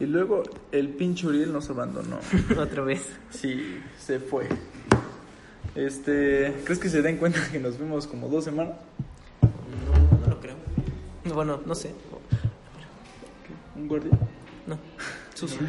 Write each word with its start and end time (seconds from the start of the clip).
Y 0.00 0.06
luego 0.06 0.44
el 0.70 0.90
pinche 0.90 1.26
Uriel 1.26 1.52
nos 1.52 1.68
abandonó. 1.70 2.18
Otra 2.58 2.82
vez. 2.82 3.08
Sí, 3.30 3.80
se 3.98 4.20
fue. 4.20 4.48
Este, 5.74 6.54
¿crees 6.64 6.78
que 6.78 6.88
se 6.88 7.02
den 7.02 7.16
cuenta 7.16 7.40
que 7.50 7.58
nos 7.58 7.78
vimos 7.78 8.06
como 8.06 8.28
dos 8.28 8.44
semanas? 8.44 8.76
No, 9.42 10.18
no 10.18 10.26
lo 10.28 10.40
creo. 10.40 10.56
Bueno, 11.34 11.60
no 11.66 11.74
sé. 11.74 11.92
¿Un 13.76 13.88
guardia? 13.88 14.12
No. 14.66 14.78
Sucio. 15.34 15.60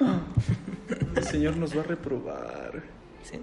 El 1.16 1.24
señor 1.24 1.56
nos 1.56 1.76
va 1.76 1.80
a 1.80 1.84
reprobar. 1.84 2.82
Sí. 3.22 3.38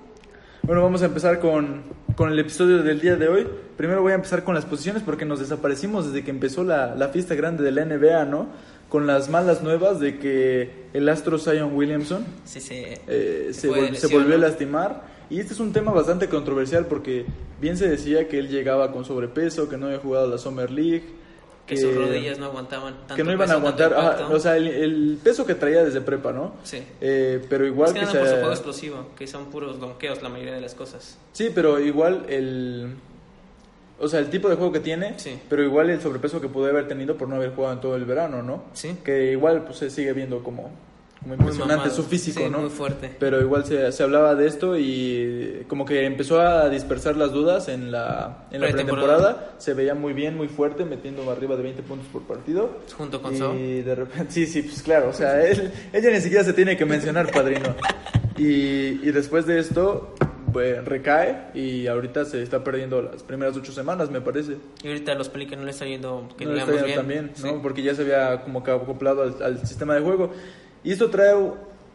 Bueno, 0.63 0.84
vamos 0.84 1.02
a 1.02 1.05
empezar 1.05 1.40
con, 1.40 1.84
con 2.15 2.31
el 2.31 2.40
episodio 2.40 2.84
del 2.84 2.99
día 2.99 3.15
de 3.15 3.27
hoy. 3.27 3.48
Primero 3.77 4.02
voy 4.02 4.12
a 4.12 4.15
empezar 4.15 4.43
con 4.43 4.55
las 4.55 4.65
posiciones 4.65 5.04
porque 5.04 5.26
nos 5.26 5.40
desaparecimos 5.40 6.07
desde 6.07 6.23
que 6.23 6.31
empezó 6.31 6.63
la, 6.63 6.95
la 6.95 7.09
fiesta 7.09 7.35
grande 7.35 7.63
de 7.63 7.71
la 7.71 7.85
NBA, 7.85 8.26
¿no? 8.26 8.48
Con 8.90 9.05
las 9.05 9.30
malas 9.30 9.62
nuevas 9.64 10.00
de 10.00 10.18
que 10.18 10.86
el 10.94 11.09
astro 11.09 11.38
Zion 11.40 11.76
Williamson 11.76 12.26
Sí, 12.46 12.62
sí. 12.62 12.84
eh, 13.07 13.49
se, 13.52 13.96
se 13.96 14.07
volvió 14.07 14.35
a 14.35 14.38
lastimar. 14.38 15.18
Y 15.30 15.41
este 15.41 15.54
es 15.54 15.60
un 15.60 15.74
tema 15.74 15.91
bastante 15.91 16.30
controversial 16.30 16.85
porque 16.85 17.26
bien 17.60 17.76
se 17.76 17.90
decía 17.90 18.30
que 18.30 18.40
él 18.40 18.48
llegaba 18.48 18.93
con 18.93 19.04
sobrepeso, 19.04 19.68
que 19.68 19.76
no 19.77 19.88
había 19.88 19.99
jugado 19.99 20.27
la 20.30 20.38
Summer 20.38 20.71
League. 20.71 21.04
Que 21.65 21.76
sus 21.76 21.93
rodillas 21.93 22.40
no 22.40 22.46
aguantaban 22.46 22.93
tanto 22.99 23.15
que 23.15 23.26
no 23.26 23.34
iban 23.34 23.49
a 23.52 23.55
peso, 23.55 23.58
aguantar, 23.58 23.93
ajá, 23.93 24.27
o 24.34 24.40
sea, 24.40 24.55
el, 24.55 24.68
el 24.68 25.20
peso 25.21 25.46
que 25.46 25.54
traía 25.54 25.84
desde 25.84 25.99
prepa, 25.99 26.32
¿no? 26.32 26.54
Sí. 26.63 26.82
Eh, 27.02 27.46
pero 27.49 27.68
igual 27.68 27.91
que 27.93 27.99
que 27.99 28.05
nada 28.05 28.20
por 28.20 28.27
su 28.30 28.35
juego 28.35 28.52
explosivo, 28.52 29.08
que 29.18 29.27
son 29.27 29.48
puros 29.48 29.77
donkeos 29.77 30.24
la 30.24 30.30
mayoría 30.30 30.54
de 30.54 30.62
las 30.62 30.76
cosas. 30.76 31.18
Sí, 31.34 31.52
pero 31.54 31.77
igual 31.82 32.26
el... 32.30 32.93
O 33.99 34.07
sea, 34.07 34.20
el 34.20 34.29
tipo 34.29 34.48
de 34.49 34.55
juego 34.55 34.71
que 34.71 34.79
tiene, 34.79 35.13
Sí. 35.17 35.40
pero 35.49 35.63
igual 35.63 35.90
el 35.90 35.99
sobrepeso 36.01 36.40
que 36.40 36.48
pudo 36.48 36.67
haber 36.67 36.87
tenido 36.87 37.17
por 37.17 37.27
no 37.27 37.35
haber 37.35 37.51
jugado 37.51 37.73
en 37.73 37.81
todo 37.81 37.95
el 37.95 38.05
verano, 38.05 38.43
¿no? 38.43 38.65
Sí. 38.73 38.95
Que 39.03 39.31
igual 39.31 39.63
pues 39.63 39.77
se 39.79 39.90
sigue 39.90 40.13
viendo 40.13 40.43
como, 40.43 40.70
como 41.21 41.34
impresionante 41.34 41.90
su 41.90 42.03
físico, 42.03 42.40
Sí, 42.41 42.49
¿no? 42.49 42.59
muy 42.59 42.70
fuerte. 42.70 43.09
Pero 43.20 43.41
igual 43.41 43.65
se, 43.65 43.91
se 43.91 44.03
hablaba 44.03 44.35
de 44.35 44.45
esto 44.48 44.77
y 44.77 45.63
como 45.68 45.84
que 45.84 46.05
empezó 46.05 46.40
a 46.40 46.70
dispersar 46.70 47.18
las 47.18 47.31
dudas 47.31 47.70
en 47.70 47.91
la, 47.91 48.45
en 48.51 48.62
la 48.62 48.68
Pretemporada. 48.68 49.53
Se 49.57 49.73
veía 49.73 49.95
muy 49.95 50.13
bien, 50.13 50.37
muy 50.37 50.48
fuerte, 50.48 50.85
metiendo 50.85 51.29
arriba 51.31 51.55
de 51.55 51.63
20 51.63 51.81
puntos 51.81 52.07
por 52.13 52.21
partido. 52.21 52.79
Junto 52.95 53.20
con 53.20 53.34
y 53.34 53.37
So. 53.40 53.53
de 53.53 53.95
repente, 53.95 54.27
sí, 54.31 54.45
sí, 54.45 54.62
pues 54.62 54.84
claro, 54.84 55.09
o 55.09 55.13
sea, 55.13 55.43
él, 55.43 55.71
ella 55.91 56.12
ni 56.12 56.21
siquiera 56.21 56.43
se 56.43 56.53
tiene 56.53 56.77
que 56.77 56.85
mencionar, 56.85 57.31
padrino. 57.31 57.75
Y, 58.40 58.99
y 59.01 59.12
después 59.12 59.48
de 59.48 59.57
esto, 59.57 60.13
recae 60.53 61.49
y 61.53 61.87
ahorita 61.87 62.26
se 62.26 62.41
está 62.41 62.63
perdiendo 62.63 63.01
las 63.01 63.23
primeras 63.23 63.55
ocho 63.57 63.71
semanas, 63.71 64.09
me 64.09 64.22
parece. 64.22 64.57
Y 64.84 64.88
ahorita 64.88 65.12
a 65.12 65.16
los 65.16 65.29
Pelicans 65.29 65.59
no 65.59 65.66
le 65.66 65.72
está 65.72 65.85
yendo, 65.85 66.28
que 66.38 66.45
No 66.45 66.51
le 66.53 66.59
está 66.59 66.72
digamos 66.72 66.88
yendo 66.90 67.03
bien. 67.03 67.25
también, 67.28 67.31
Sí. 67.35 67.44
¿no? 67.56 67.62
Porque 67.62 67.81
ya 67.84 67.94
se 67.95 68.01
había 68.03 68.41
como 68.44 68.63
que 68.63 68.72
acoplado 68.72 69.23
al, 69.23 69.35
al 69.44 69.66
sistema 69.68 69.95
de 69.95 70.01
juego. 70.01 70.31
Y 70.84 70.91
esto 70.91 71.09
trae 71.09 71.34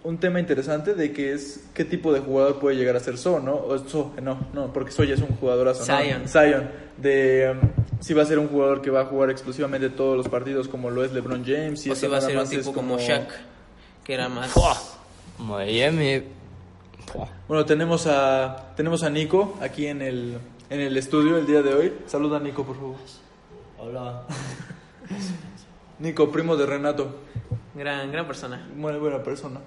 un 0.05 0.19
tema 0.19 0.41
interesante 0.41 0.95
de 0.95 1.12
que 1.12 1.33
es 1.33 1.64
qué 1.75 1.84
tipo 1.84 2.12
de 2.12 2.20
jugador 2.20 2.58
puede 2.58 2.77
llegar 2.77 2.97
a 2.97 3.00
ser 3.00 3.17
So, 3.17 3.39
¿no? 3.41 3.55
O 3.55 3.78
So, 3.89 4.12
no, 4.20 4.48
no, 4.52 4.73
porque 4.73 4.91
So 4.91 5.05
ya 5.05 5.14
es 5.14 5.20
un 5.20 5.29
jugadorazo, 5.36 5.80
¿no? 5.91 5.98
Zion. 6.02 6.29
Zion. 6.29 6.70
De 6.98 7.52
um, 7.61 7.68
si 8.01 8.12
va 8.12 8.23
a 8.23 8.27
ser 8.27 8.39
un 8.39 8.48
jugador 8.48 8.83
que 8.83 8.91
va 8.91 9.02
a 9.02 9.05
jugar 9.07 9.30
exclusivamente 9.30 9.89
todos 9.91 10.17
los 10.17 10.29
partidos 10.29 10.67
como 10.68 10.91
lo 10.91 11.05
es 11.05 11.12
LeBron 11.12 11.45
James. 11.45 11.86
Y 11.86 11.91
o 11.91 11.95
si 11.95 12.07
va 12.08 12.18
a 12.18 12.20
ser 12.20 12.36
un 12.36 12.48
tipo 12.48 12.61
es 12.70 12.77
como 12.77 12.98
Shaq, 12.98 13.30
que 14.05 14.14
era 14.14 14.29
más... 14.29 14.52
Miami. 15.39 16.23
Bueno, 17.48 17.64
tenemos 17.64 18.07
a 18.07 18.73
tenemos 18.77 19.02
a 19.02 19.11
Nico 19.11 19.58
aquí 19.61 19.86
en 19.86 20.02
el 20.02 20.39
en 20.70 20.80
el 20.80 20.96
estudio 20.96 21.36
el 21.36 21.46
día 21.46 21.63
de 21.63 21.74
hoy. 21.74 21.92
Saluda 22.07 22.40
Nico, 22.40 22.64
por 22.64 22.77
favor. 22.77 22.96
Hola. 23.79 24.24
Nico, 25.98 26.30
primo 26.30 26.57
de 26.57 26.67
Renato. 26.67 27.14
Gran, 27.74 28.11
gran 28.11 28.27
persona. 28.27 28.68
Muy 28.74 28.92
buena 28.95 29.23
persona. 29.23 29.61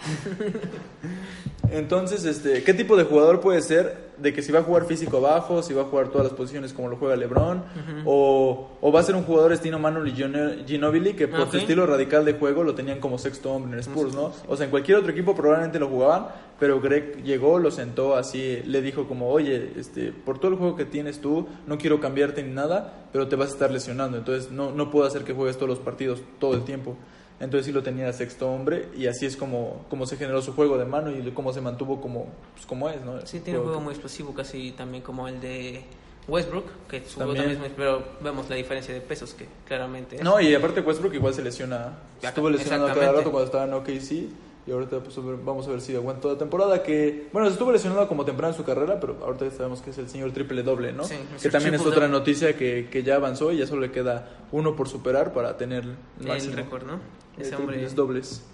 Entonces, 1.70 2.24
este, 2.24 2.62
¿qué 2.62 2.74
tipo 2.74 2.96
de 2.96 3.04
jugador 3.04 3.40
puede 3.40 3.62
ser? 3.62 4.11
De 4.22 4.32
que 4.32 4.40
si 4.42 4.52
va 4.52 4.60
a 4.60 4.62
jugar 4.62 4.84
físico 4.86 5.16
abajo, 5.16 5.62
si 5.62 5.74
va 5.74 5.82
a 5.82 5.84
jugar 5.86 6.08
todas 6.08 6.28
las 6.28 6.32
posiciones 6.36 6.72
como 6.72 6.88
lo 6.88 6.96
juega 6.96 7.16
LeBron, 7.16 7.62
o, 8.04 8.68
o 8.80 8.92
va 8.92 9.00
a 9.00 9.02
ser 9.02 9.16
un 9.16 9.24
jugador 9.24 9.52
estilo 9.52 9.78
Manu 9.78 10.04
Gino- 10.04 10.64
Ginobili, 10.66 11.14
que 11.14 11.28
por 11.28 11.40
Ok. 11.40 11.50
su 11.52 11.56
estilo 11.58 11.86
radical 11.86 12.24
de 12.24 12.34
juego 12.34 12.62
lo 12.64 12.74
tenían 12.74 13.00
como 13.00 13.18
sexto 13.18 13.52
hombre 13.52 13.72
en 13.74 13.80
Spurs, 13.80 14.14
¿no? 14.14 14.32
O 14.48 14.56
sea, 14.56 14.64
en 14.66 14.70
cualquier 14.70 14.98
otro 14.98 15.10
equipo 15.12 15.34
probablemente 15.34 15.78
lo 15.78 15.88
jugaban, 15.88 16.26
pero 16.58 16.80
Greg 16.80 17.22
llegó, 17.24 17.58
lo 17.58 17.70
sentó 17.70 18.14
así, 18.16 18.62
le 18.64 18.80
dijo 18.82 19.06
como, 19.08 19.28
oye, 19.28 19.72
este, 19.76 20.12
por 20.12 20.38
todo 20.38 20.52
el 20.52 20.56
juego 20.58 20.76
que 20.76 20.84
tienes 20.84 21.20
tú, 21.20 21.46
no 21.66 21.76
quiero 21.78 21.98
cambiarte 22.00 22.42
ni 22.42 22.52
nada, 22.52 23.06
pero 23.12 23.26
te 23.28 23.36
vas 23.36 23.50
a 23.50 23.52
estar 23.54 23.70
lesionando, 23.72 24.16
entonces 24.18 24.52
no, 24.52 24.70
no 24.70 24.90
puedo 24.90 25.06
hacer 25.06 25.24
que 25.24 25.32
juegues 25.32 25.56
todos 25.56 25.68
los 25.68 25.78
partidos 25.80 26.20
todo 26.38 26.54
el 26.54 26.62
tiempo. 26.62 26.96
Entonces 27.42 27.66
sí 27.66 27.72
lo 27.72 27.82
tenía 27.82 28.12
sexto 28.12 28.48
hombre 28.48 28.88
y 28.96 29.08
así 29.08 29.26
es 29.26 29.36
como, 29.36 29.84
como 29.90 30.06
se 30.06 30.16
generó 30.16 30.40
su 30.40 30.54
juego 30.54 30.78
de 30.78 30.84
mano 30.84 31.10
y 31.10 31.28
cómo 31.32 31.52
se 31.52 31.60
mantuvo 31.60 32.00
como, 32.00 32.28
pues, 32.54 32.64
como 32.66 32.88
es, 32.88 33.04
¿no? 33.04 33.26
Sí, 33.26 33.40
tiene 33.40 33.58
un 33.58 33.64
juego 33.64 33.80
muy 33.80 33.90
explosivo, 33.90 34.32
casi 34.32 34.70
también 34.70 35.02
como 35.02 35.26
el 35.26 35.40
de 35.40 35.82
Westbrook, 36.28 36.66
que 36.88 37.00
su 37.00 37.16
juego 37.16 37.34
También. 37.34 37.36
también 37.36 37.50
es 37.50 37.58
muy... 37.58 37.68
Pero 37.76 38.04
vemos 38.22 38.48
la 38.48 38.54
diferencia 38.54 38.94
de 38.94 39.00
pesos, 39.00 39.34
que 39.34 39.48
claramente... 39.66 40.16
es. 40.16 40.22
No, 40.22 40.40
y 40.40 40.54
aparte 40.54 40.82
Westbrook 40.82 41.14
igual 41.14 41.34
se 41.34 41.42
lesiona. 41.42 41.98
Estuvo 42.22 42.48
lesionado 42.48 42.86
cada 42.94 43.10
rato 43.10 43.32
cuando 43.32 43.46
estaba 43.46 43.64
en 43.64 43.72
OKC. 43.72 44.30
Y 44.66 44.70
ahorita 44.70 45.00
pues, 45.00 45.16
vamos 45.44 45.66
a 45.66 45.70
ver 45.70 45.80
si 45.80 45.94
aguanta 45.96 46.22
toda 46.22 46.34
la 46.34 46.38
temporada. 46.38 46.82
Que, 46.82 47.28
bueno, 47.32 47.48
estuvo 47.48 47.72
lesionado 47.72 48.06
como 48.06 48.24
temprano 48.24 48.52
en 48.54 48.56
su 48.56 48.64
carrera, 48.64 49.00
pero 49.00 49.18
ahorita 49.24 49.50
sabemos 49.50 49.82
que 49.82 49.90
es 49.90 49.98
el 49.98 50.08
señor 50.08 50.32
triple 50.32 50.62
doble, 50.62 50.92
¿no? 50.92 51.02
Sí, 51.04 51.16
que 51.40 51.48
el 51.48 51.52
también 51.52 51.74
es 51.74 51.80
otra 51.80 52.06
doble. 52.06 52.18
noticia 52.18 52.56
que, 52.56 52.88
que 52.90 53.02
ya 53.02 53.16
avanzó 53.16 53.50
y 53.50 53.58
ya 53.58 53.66
solo 53.66 53.80
le 53.82 53.90
queda 53.90 54.38
uno 54.52 54.76
por 54.76 54.88
superar 54.88 55.32
para 55.32 55.56
tener 55.56 55.82
el 55.84 55.96
el 56.20 56.26
máximo. 56.28 56.56
récord, 56.56 56.84
¿no? 56.84 57.00
de 57.36 57.42
Ese 57.42 57.56
hombre... 57.56 57.88
dobles. 57.88 58.44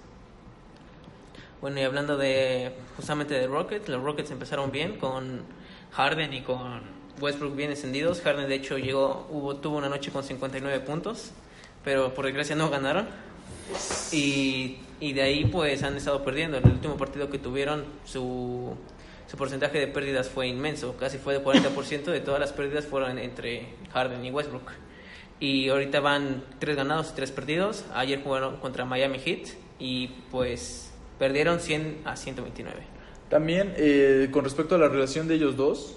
Bueno, 1.61 1.81
y 1.81 1.83
hablando 1.83 2.17
de 2.17 2.73
justamente 2.97 3.35
de 3.35 3.47
Rockets, 3.49 3.89
los 3.89 4.03
Rockets 4.03 4.31
empezaron 4.31 4.71
bien 4.71 4.97
con 4.97 5.43
Harden 5.93 6.33
y 6.33 6.43
con 6.43 6.81
Westbrook 7.21 7.57
bien 7.57 7.71
encendidos. 7.71 8.21
Harden 8.23 8.49
de 8.49 8.55
hecho 8.55 8.79
llegó, 8.79 9.27
hubo, 9.31 9.57
tuvo 9.57 9.77
una 9.77 9.89
noche 9.89 10.13
con 10.13 10.23
59 10.23 10.81
puntos, 10.81 11.33
pero 11.85 12.15
por 12.15 12.25
desgracia 12.27 12.55
no 12.55 12.71
ganaron. 12.71 13.09
Y, 14.13 14.79
y 15.01 15.13
de 15.13 15.23
ahí 15.23 15.45
pues 15.45 15.83
han 15.83 15.97
estado 15.97 16.25
perdiendo. 16.25 16.57
En 16.57 16.65
el 16.65 16.73
último 16.73 16.97
partido 16.97 17.31
que 17.31 17.39
tuvieron 17.39 17.85
su, 18.05 18.75
su 19.27 19.37
porcentaje 19.37 19.79
de 19.79 19.87
pérdidas 19.89 20.29
fue 20.29 20.49
inmenso, 20.49 20.97
casi 20.97 21.19
fue 21.19 21.35
de 21.35 21.45
40% 21.45 22.05
de 22.05 22.21
todas 22.21 22.41
las 22.41 22.53
pérdidas 22.53 22.87
fueron 22.87 23.19
entre 23.19 23.69
Harden 23.93 24.25
y 24.25 24.31
Westbrook. 24.31 24.71
Y 25.41 25.69
ahorita 25.69 26.01
van 26.01 26.43
tres 26.59 26.77
ganados 26.77 27.11
y 27.13 27.15
tres 27.15 27.31
perdidos. 27.31 27.85
Ayer 27.95 28.23
jugaron 28.23 28.57
contra 28.57 28.85
Miami 28.85 29.19
Heat 29.21 29.51
y 29.79 30.09
pues 30.31 30.93
perdieron 31.19 31.61
100 31.61 31.99
a 32.05 32.17
129. 32.17 32.81
También 33.29 33.75
eh, 33.77 34.29
con 34.33 34.45
respecto 34.45 34.75
a 34.75 34.79
la 34.79 34.89
relación 34.89 35.29
de 35.29 35.35
ellos 35.35 35.57
dos, 35.57 35.97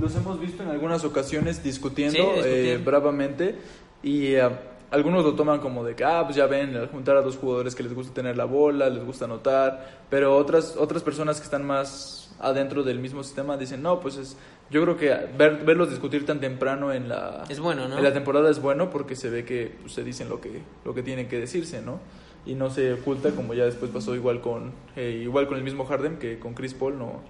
los 0.00 0.16
hemos 0.16 0.40
visto 0.40 0.62
en 0.62 0.70
algunas 0.70 1.04
ocasiones 1.04 1.62
discutiendo, 1.62 2.18
Sí, 2.36 2.40
eh, 2.44 2.80
bravamente 2.82 3.56
y 4.02 4.34
eh, 4.34 4.48
algunos 4.94 5.24
lo 5.24 5.34
toman 5.34 5.58
como 5.58 5.84
de 5.84 5.96
que, 5.96 6.04
ah, 6.04 6.22
pues 6.24 6.36
ya 6.36 6.46
ven, 6.46 6.76
al 6.76 6.88
juntar 6.88 7.16
a 7.16 7.22
dos 7.22 7.36
jugadores 7.36 7.74
que 7.74 7.82
les 7.82 7.92
gusta 7.92 8.14
tener 8.14 8.36
la 8.36 8.44
bola, 8.44 8.88
les 8.88 9.04
gusta 9.04 9.24
anotar, 9.24 10.04
pero 10.08 10.36
otras, 10.36 10.76
otras 10.76 11.02
personas 11.02 11.38
que 11.38 11.44
están 11.44 11.66
más 11.66 12.32
adentro 12.38 12.84
del 12.84 13.00
mismo 13.00 13.24
sistema 13.24 13.56
dicen, 13.56 13.82
no, 13.82 13.98
pues 13.98 14.16
es, 14.16 14.36
yo 14.70 14.82
creo 14.82 14.96
que 14.96 15.08
ver, 15.36 15.64
verlos 15.64 15.90
discutir 15.90 16.24
tan 16.24 16.38
temprano 16.38 16.92
en 16.92 17.08
la, 17.08 17.42
Es 17.48 17.58
bueno, 17.58 17.88
¿no? 17.88 17.98
en 17.98 18.04
la 18.04 18.12
temporada 18.12 18.48
es 18.48 18.62
bueno 18.62 18.90
porque 18.90 19.16
se 19.16 19.30
ve 19.30 19.44
que 19.44 19.74
pues, 19.80 19.94
se 19.94 20.04
dicen 20.04 20.28
lo 20.28 20.40
que, 20.40 20.62
lo 20.84 20.94
que 20.94 21.02
tienen 21.02 21.28
que 21.28 21.40
decirse, 21.40 21.82
¿no? 21.82 21.98
Y 22.46 22.54
no 22.54 22.70
se 22.70 22.92
oculta 22.92 23.30
como 23.32 23.54
ya 23.54 23.64
después 23.64 23.90
pasó 23.90 24.14
igual 24.14 24.40
con, 24.40 24.72
eh, 24.94 25.20
igual 25.22 25.48
con 25.48 25.56
el 25.56 25.64
mismo 25.64 25.86
Harden 25.86 26.18
que 26.18 26.38
con 26.38 26.54
Chris 26.54 26.74
Paul 26.74 26.98
no, 26.98 27.20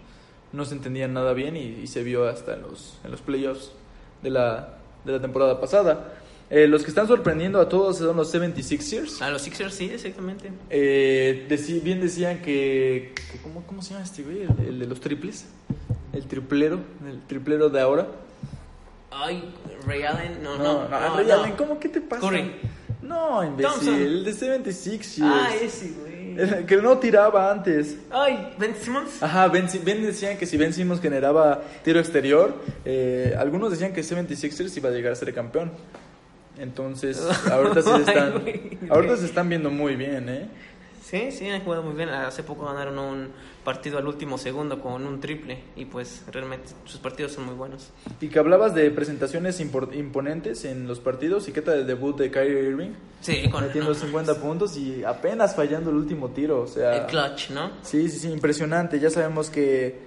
no 0.53 0.65
se 0.67 0.75
entendían 0.75 1.15
nada 1.15 1.33
bien 1.33 1.56
y, 1.56 1.81
y 1.83 1.87
se 1.87 2.03
vio 2.03 2.29
hasta 2.29 2.55
en 2.55 2.62
los, 2.62 2.99
en 3.05 3.11
los 3.11 3.23
playoffs 3.23 3.73
de 4.23 4.29
la, 4.29 4.75
de 5.06 5.12
la 5.12 5.21
temporada 5.21 5.59
pasada. 5.61 6.12
Eh, 6.50 6.67
los 6.69 6.82
que 6.82 6.88
están 6.91 7.06
sorprendiendo 7.08 7.61
a 7.61 7.69
todos 7.69 7.99
son 7.99 8.17
los 8.17 8.32
76ers. 8.32 9.20
A 9.23 9.31
los 9.31 9.43
Sixers 9.43 9.75
sí, 9.75 9.91
exactamente. 9.93 10.52
Eh, 10.70 11.46
bien 11.82 12.00
decían 12.00 12.43
que, 12.43 13.12
que 13.14 13.38
¿cómo, 13.38 13.64
¿cómo 13.67 13.82
se 13.82 13.94
llama 13.94 14.05
este 14.05 14.23
güey? 14.23 14.43
El, 14.43 14.67
el 14.69 14.79
de 14.79 14.87
los 14.87 15.00
triples. 15.00 15.46
El 16.12 16.26
triplero, 16.26 16.79
el 17.08 17.20
triplero 17.26 17.70
de 17.70 17.81
ahora. 17.81 18.06
Ay, 19.11 19.52
Ray 19.87 20.02
Allen, 20.02 20.43
no, 20.43 20.58
No, 20.58 20.88
no. 20.88 20.88
Ray 20.88 21.26
no. 21.26 21.35
Allen, 21.35 21.56
¿cómo? 21.56 21.79
¿Qué 21.81 21.88
te 21.88 22.00
pasa? 22.00 22.20
Curry. 22.20 22.52
No, 23.02 23.44
imbécil, 23.44 23.70
Thompson. 23.73 23.94
el 23.94 24.25
de 24.25 24.32
76 24.32 25.19
Ah, 25.23 25.50
ese, 25.61 25.93
güey. 25.93 26.14
Que 26.67 26.76
no 26.79 26.99
tiraba 26.99 27.50
antes. 27.52 27.97
Ay, 28.11 28.55
Ben 28.58 28.75
Simmons. 28.75 29.23
Ajá, 29.23 29.47
Ben, 29.49 29.67
Ben 29.85 30.02
decían 30.02 30.37
que 30.37 30.47
si 30.47 30.56
Ben 30.56 30.73
Simmons 30.73 31.00
generaba 31.00 31.62
tiro 31.85 32.00
exterior, 32.00 32.55
eh, 32.85 33.35
algunos 33.38 33.70
decían 33.70 33.93
que 33.93 34.02
76ers 34.02 34.76
iba 34.76 34.88
a 34.88 34.93
llegar 34.93 35.12
a 35.12 35.17
ser 35.17 35.32
campeón. 35.32 35.70
Entonces, 36.59 37.21
ahorita 37.51 37.83
sí 37.83 37.91
se 37.91 38.01
están, 38.11 38.45
ahorita 38.91 39.17
se 39.17 39.27
están 39.27 39.49
viendo 39.49 39.71
muy 39.71 39.97
bien, 39.97 40.29
¿eh? 40.29 40.49
Sí, 41.03 41.31
sí, 41.31 41.49
han 41.49 41.62
jugado 41.62 41.83
muy 41.83 41.95
bien. 41.95 42.09
Hace 42.09 42.43
poco 42.43 42.65
ganaron 42.65 42.99
un 42.99 43.29
partido 43.62 43.99
al 43.99 44.06
último 44.06 44.39
segundo 44.39 44.81
con 44.81 45.06
un 45.06 45.21
triple 45.21 45.59
y 45.77 45.85
pues 45.85 46.23
realmente 46.33 46.71
sus 46.87 46.99
partidos 46.99 47.33
son 47.33 47.45
muy 47.45 47.55
buenos. 47.55 47.91
Y 48.21 48.29
que 48.29 48.39
hablabas 48.39 48.75
de 48.75 48.91
presentaciones 48.91 49.61
imponentes 49.61 50.65
en 50.65 50.89
los 50.89 51.01
partidos 51.01 51.47
y 51.47 51.53
qué 51.53 51.61
tal 51.61 51.81
el 51.81 51.87
debut 51.87 52.17
de 52.19 52.31
Kyrie 52.31 52.69
Irving, 52.71 52.91
Sí, 53.21 53.49
con 53.50 53.65
metiendo 53.65 53.91
no, 53.93 53.97
50 53.97 54.35
puntos 54.41 54.77
y 54.77 55.05
apenas 55.05 55.55
fallando 55.55 55.91
el 55.91 55.97
último 55.97 56.31
tiro, 56.31 56.62
o 56.62 56.67
sea... 56.67 56.97
el 56.97 57.07
clutch, 57.07 57.50
¿no? 57.50 57.71
Sí, 57.83 58.09
sí, 58.09 58.19
sí, 58.19 58.31
impresionante. 58.31 58.99
Ya 58.99 59.11
sabemos 59.11 59.50
que 59.50 59.99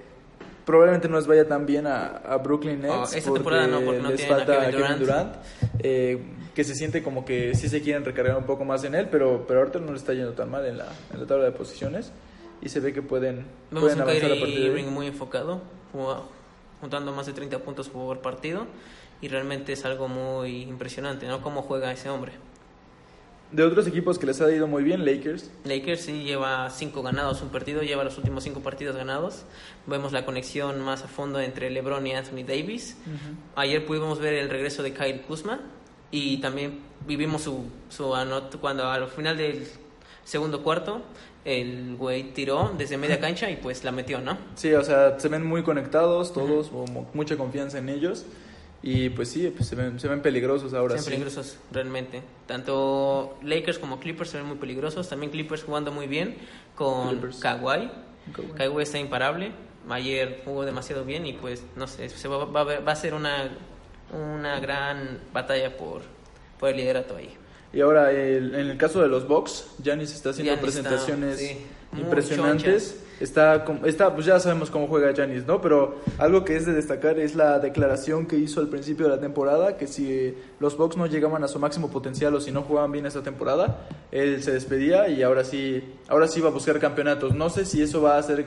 probablemente 0.66 1.08
no 1.08 1.18
les 1.18 1.28
vaya 1.28 1.48
tan 1.48 1.66
bien 1.66 1.88
a, 1.88 2.08
a 2.08 2.38
Brooklyn 2.38 2.82
Nets. 2.82 2.94
Oh, 2.94 3.04
esta 3.16 3.34
temporada 3.34 3.68
no, 3.68 3.82
porque 3.82 4.02
no 4.02 4.10
les 4.10 4.18
tienen 4.18 4.36
a 4.36 4.46
falta 4.46 4.72
Kevin 4.72 5.00
Durant. 5.00 5.36
eh, 5.80 6.22
que 6.58 6.64
se 6.64 6.74
siente 6.74 7.04
como 7.04 7.24
que 7.24 7.54
sí 7.54 7.70
se 7.70 7.84
quieren 7.84 8.04
recargar 8.04 8.36
un 8.36 8.46
poco 8.46 8.66
más 8.66 8.84
en 8.84 8.96
él, 8.96 9.10
pero, 9.12 9.46
pero 9.48 9.60
ahorita 9.60 9.78
no 9.78 9.92
le 9.92 10.00
está 10.00 10.16
yendo 10.16 10.34
tan 10.34 10.50
mal 10.50 10.66
en 10.66 10.80
la, 10.80 10.88
en 11.14 11.20
la 11.20 11.28
tabla 11.28 11.46
de 11.46 11.52
posiciones 11.52 12.12
y 12.64 12.70
se 12.70 12.80
ve 12.80 12.94
que 12.94 13.04
pueden, 13.04 13.46
Vemos 13.70 13.84
pueden 13.84 14.02
avanzar 14.02 14.32
a 14.32 14.40
partir 14.40 14.62
de 14.62 14.66
Irving 14.66 14.86
muy 14.86 15.06
enfocado, 15.06 15.62
juntando 16.82 17.14
más 17.14 17.28
de 17.28 17.34
30 17.34 17.60
puntos 17.60 17.90
por 17.90 18.22
partido 18.22 18.66
y 19.22 19.28
realmente 19.28 19.74
es 19.74 19.86
algo 19.86 20.08
muy 20.08 20.64
impresionante, 20.64 21.28
¿no? 21.28 21.44
Cómo 21.44 21.62
juega 21.62 21.92
ese 21.92 22.10
hombre. 22.10 22.32
De 23.52 23.62
otros 23.62 23.86
equipos 23.86 24.18
que 24.18 24.26
les 24.26 24.42
ha 24.42 24.52
ido 24.52 24.66
muy 24.66 24.84
bien, 24.84 25.06
Lakers. 25.06 25.52
Lakers 25.64 26.02
sí 26.02 26.24
lleva 26.24 26.72
cinco 26.72 27.04
ganados 27.04 27.44
un 27.44 27.50
partido, 27.50 27.84
lleva 27.84 28.04
los 28.04 28.18
últimos 28.18 28.44
cinco 28.44 28.62
partidos 28.62 28.96
ganados. 28.96 29.46
Vemos 29.86 30.12
la 30.12 30.26
conexión 30.26 30.82
más 30.82 31.04
a 31.04 31.08
fondo 31.08 31.40
entre 31.40 31.70
LeBron 31.70 32.08
y 32.08 32.14
Anthony 32.14 32.44
Davis. 32.48 32.98
Ayer 33.56 33.86
pudimos 33.86 34.18
ver 34.18 34.34
el 34.34 34.50
regreso 34.50 34.82
de 34.82 34.92
Kyle 34.92 35.22
Kuzma 35.22 35.62
y 36.12 36.38
también 36.38 36.80
vivimos 37.06 37.44
su, 37.44 37.66
su 37.90 38.16
anot 38.16 38.60
cuando 38.60 38.90
al 38.90 39.08
final 39.08 39.38
del 39.38 39.68
segundo 40.24 40.64
cuarto 40.64 41.02
el 41.46 41.96
güey 41.96 42.34
tiró 42.34 42.74
desde 42.78 42.98
media 42.98 43.20
cancha 43.20 43.50
y 43.50 43.56
pues 43.56 43.84
la 43.84 43.92
metió, 43.92 44.20
¿no? 44.20 44.38
Sí, 44.56 44.74
o 44.74 44.84
sea, 44.84 45.18
se 45.20 45.30
ven 45.30 45.46
muy 45.46 45.64
conectados 45.64 46.34
todos, 46.34 46.72
mucha 47.14 47.38
confianza 47.38 47.78
en 47.78 47.90
ellos. 47.90 48.26
Y 48.84 49.10
pues 49.10 49.30
sí, 49.30 49.52
pues 49.56 49.68
se 49.70 49.76
ven, 49.76 50.00
se 50.00 50.08
ven 50.08 50.22
peligrosos 50.22 50.74
ahora 50.74 50.94
Sean 50.96 51.04
sí. 51.06 51.10
peligrosos 51.12 51.58
realmente. 51.72 52.22
Tanto 52.46 53.38
Lakers 53.42 53.80
como 53.80 54.00
Clippers 54.00 54.30
se 54.30 54.38
ven 54.38 54.46
muy 54.46 54.58
peligrosos. 54.58 55.10
También 55.10 55.32
Clippers 55.32 55.64
jugando 55.64 55.92
muy 55.92 56.06
bien 56.06 56.36
con 56.76 57.10
Clippers. 57.10 57.38
Kawhi. 57.40 57.90
Kawhi. 58.34 58.52
Kawhi 58.56 58.84
está 58.84 59.00
imparable. 59.00 59.52
Ayer 59.90 60.42
jugó 60.44 60.66
demasiado 60.66 61.06
bien 61.06 61.26
y 61.26 61.34
pues 61.34 61.64
no 61.78 61.88
sé, 61.88 62.10
se 62.10 62.28
va, 62.28 62.44
va 62.46 62.92
a 62.92 62.96
ser 62.96 63.14
una, 63.14 63.50
una 64.14 64.60
gran 64.60 65.20
batalla 65.34 65.76
por, 65.78 66.02
por 66.60 66.70
el 66.70 66.78
liderato 66.78 67.16
ahí. 67.16 67.34
Y 67.74 67.82
ahora, 67.82 68.12
el- 68.12 68.56
en 68.56 68.70
el 68.70 68.78
caso 68.78 69.02
de 69.02 69.08
los 69.10 69.28
Bucks, 69.28 69.68
Giannis 69.84 70.14
está 70.14 70.30
haciendo 70.30 70.54
Giannis 70.54 70.76
está, 70.76 70.90
presentaciones 70.90 71.40
sí, 71.40 71.58
impresionantes. 71.98 73.04
Está, 73.20 73.66
está, 73.86 74.14
pues 74.14 74.28
ya 74.28 74.40
sabemos 74.40 74.70
cómo 74.70 74.86
juega 74.88 75.12
Giannis, 75.12 75.46
¿no? 75.48 75.60
Pero 75.60 75.96
algo 76.20 76.46
que 76.46 76.56
es 76.56 76.68
de 76.68 76.74
destacar 76.74 77.18
es 77.18 77.34
la 77.36 77.58
declaración 77.58 78.28
que 78.28 78.36
hizo 78.38 78.60
al 78.60 78.68
principio 78.70 79.08
de 79.10 79.16
la 79.16 79.20
temporada, 79.20 79.76
que 79.76 79.88
si 79.88 80.36
los 80.60 80.78
Bucks 80.78 80.98
no 80.98 81.08
llegaban 81.08 81.44
a 81.44 81.48
su 81.48 81.58
máximo 81.58 81.90
potencial 81.90 82.36
o 82.36 82.40
si 82.40 82.52
no 82.52 82.62
jugaban 82.62 82.92
bien 82.92 83.08
esta 83.08 83.24
temporada, 83.24 83.88
él 84.12 84.44
se 84.44 84.52
despedía 84.52 85.08
y 85.10 85.24
ahora 85.24 85.44
sí, 85.44 85.84
ahora 86.10 86.28
sí 86.28 86.42
va 86.42 86.50
a 86.50 86.52
buscar 86.52 86.80
campeonatos. 86.80 87.34
No 87.34 87.50
sé 87.50 87.66
si 87.66 87.82
eso 87.82 88.04
va 88.04 88.16
a 88.16 88.20
hacer 88.20 88.46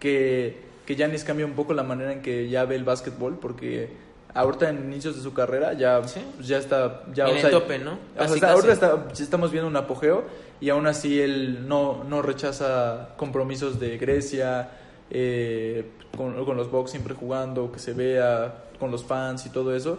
que, 0.00 0.56
que 0.84 0.96
Giannis 0.96 1.22
cambie 1.22 1.44
un 1.44 1.52
poco 1.52 1.72
la 1.72 1.84
manera 1.84 2.12
en 2.12 2.20
que 2.20 2.48
ya 2.48 2.64
ve 2.64 2.74
el 2.74 2.82
básquetbol, 2.84 3.38
porque 3.40 3.88
ahorita 4.34 4.68
en 4.70 4.84
inicios 4.92 5.16
de 5.16 5.22
su 5.22 5.32
carrera 5.32 5.72
ya, 5.72 6.02
Sí. 6.06 6.20
ya 6.40 6.58
está... 6.58 7.02
Ya, 7.14 7.28
En 7.28 7.36
o 7.36 7.46
el 7.46 7.50
tope, 7.50 7.78
¿no? 7.78 7.98
o 8.18 8.28
sea, 8.28 8.52
ahorita 8.52 8.72
está- 8.72 9.06
estamos 9.18 9.50
viendo 9.50 9.68
un 9.68 9.76
apogeo 9.76 10.24
y 10.60 10.68
aún 10.70 10.86
así 10.86 11.20
él 11.20 11.66
no, 11.68 12.04
no 12.04 12.22
rechaza 12.22 13.10
compromisos 13.16 13.78
de 13.80 13.96
Grecia, 13.98 14.70
eh, 15.10 15.86
con, 16.16 16.44
con 16.44 16.56
los 16.56 16.70
Bucks 16.70 16.90
siempre 16.90 17.14
jugando, 17.14 17.70
que 17.72 17.78
se 17.78 17.92
vea 17.92 18.64
con 18.78 18.90
los 18.90 19.04
fans 19.04 19.46
y 19.46 19.50
todo 19.50 19.74
eso. 19.74 19.98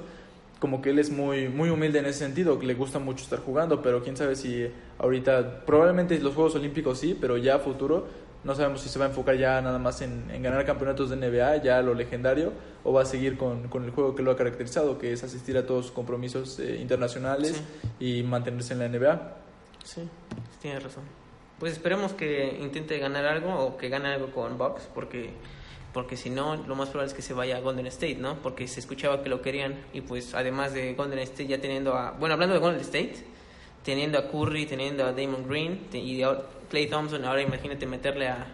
Como 0.60 0.82
que 0.82 0.90
él 0.90 1.00
es 1.00 1.10
muy, 1.10 1.48
muy 1.48 1.70
humilde 1.70 2.00
en 2.00 2.06
ese 2.06 2.20
sentido, 2.20 2.60
que 2.60 2.66
le 2.66 2.74
gusta 2.74 3.00
mucho 3.00 3.24
estar 3.24 3.40
jugando, 3.40 3.82
pero 3.82 4.04
quién 4.04 4.18
sabe 4.18 4.36
si 4.36 4.68
ahorita, 4.98 5.62
probablemente 5.66 6.20
los 6.20 6.36
Juegos 6.36 6.56
Olímpicos 6.56 7.00
sí, 7.00 7.18
pero 7.20 7.38
ya 7.38 7.56
a 7.56 7.60
futuro 7.60 8.06
no 8.44 8.56
sabemos 8.56 8.82
si 8.82 8.90
se 8.90 9.00
va 9.00 9.06
a 9.06 9.08
enfocar 9.10 9.38
ya 9.38 9.62
nada 9.62 9.80
más 9.80 10.02
en, 10.02 10.30
en 10.32 10.42
ganar 10.42 10.66
campeonatos 10.66 11.10
de 11.10 11.16
NBA, 11.16 11.64
ya 11.64 11.82
lo 11.82 11.94
legendario, 11.94 12.54
o 12.84 12.94
va 12.94 13.02
a 13.02 13.06
seguir 13.06 13.38
con, 13.38 13.68
con 13.68 13.84
el 13.84 13.92
juego 13.92 14.16
que 14.16 14.24
lo 14.24 14.32
ha 14.32 14.38
caracterizado, 14.38 14.98
que 14.98 15.12
es 15.12 15.24
asistir 15.24 15.58
a 15.58 15.66
todos 15.66 15.88
sus 15.88 15.94
compromisos 15.94 16.60
eh, 16.60 16.78
internacionales 16.80 17.62
y 18.00 18.24
mantenerse 18.24 18.74
en 18.74 18.80
la 18.80 18.88
NBA. 18.88 19.38
Sí, 19.84 20.02
tienes 20.62 20.84
razón. 20.84 21.04
Pues 21.60 21.74
esperemos 21.74 22.14
que 22.14 22.58
intente 22.62 22.98
ganar 23.00 23.26
algo 23.26 23.54
o 23.54 23.78
que 23.78 23.90
gane 23.90 24.08
algo 24.14 24.32
con 24.32 24.58
Bucks, 24.58 24.88
porque 24.94 25.34
porque 25.94 26.16
si 26.16 26.30
no, 26.30 26.56
lo 26.56 26.76
más 26.76 26.90
probable 26.90 27.08
es 27.08 27.16
que 27.16 27.24
se 27.24 27.34
vaya 27.34 27.58
a 27.58 27.62
Golden 27.62 27.88
State, 27.88 28.16
¿no? 28.16 28.36
Porque 28.42 28.68
se 28.68 28.80
escuchaba 28.80 29.24
que 29.24 29.30
lo 29.30 29.42
querían 29.42 29.76
y 29.92 30.02
pues 30.02 30.36
además 30.36 30.74
de 30.74 30.94
Golden 30.94 31.20
State 31.20 31.48
ya 31.48 31.60
teniendo 31.60 31.96
a... 31.96 32.12
Bueno, 32.12 32.34
hablando 32.34 32.54
de 32.54 32.62
Golden 32.62 32.82
State, 32.82 33.26
teniendo 33.84 34.18
a 34.18 34.28
Curry, 34.30 34.66
teniendo 34.66 35.06
a 35.06 35.12
Damon 35.14 35.48
Green 35.48 35.88
y 35.94 36.18
de 36.18 36.28
Clay 36.70 36.88
Thompson, 36.88 37.24
ahora 37.26 37.42
imagínate 37.42 37.86
meterle 37.86 38.28
a 38.28 38.46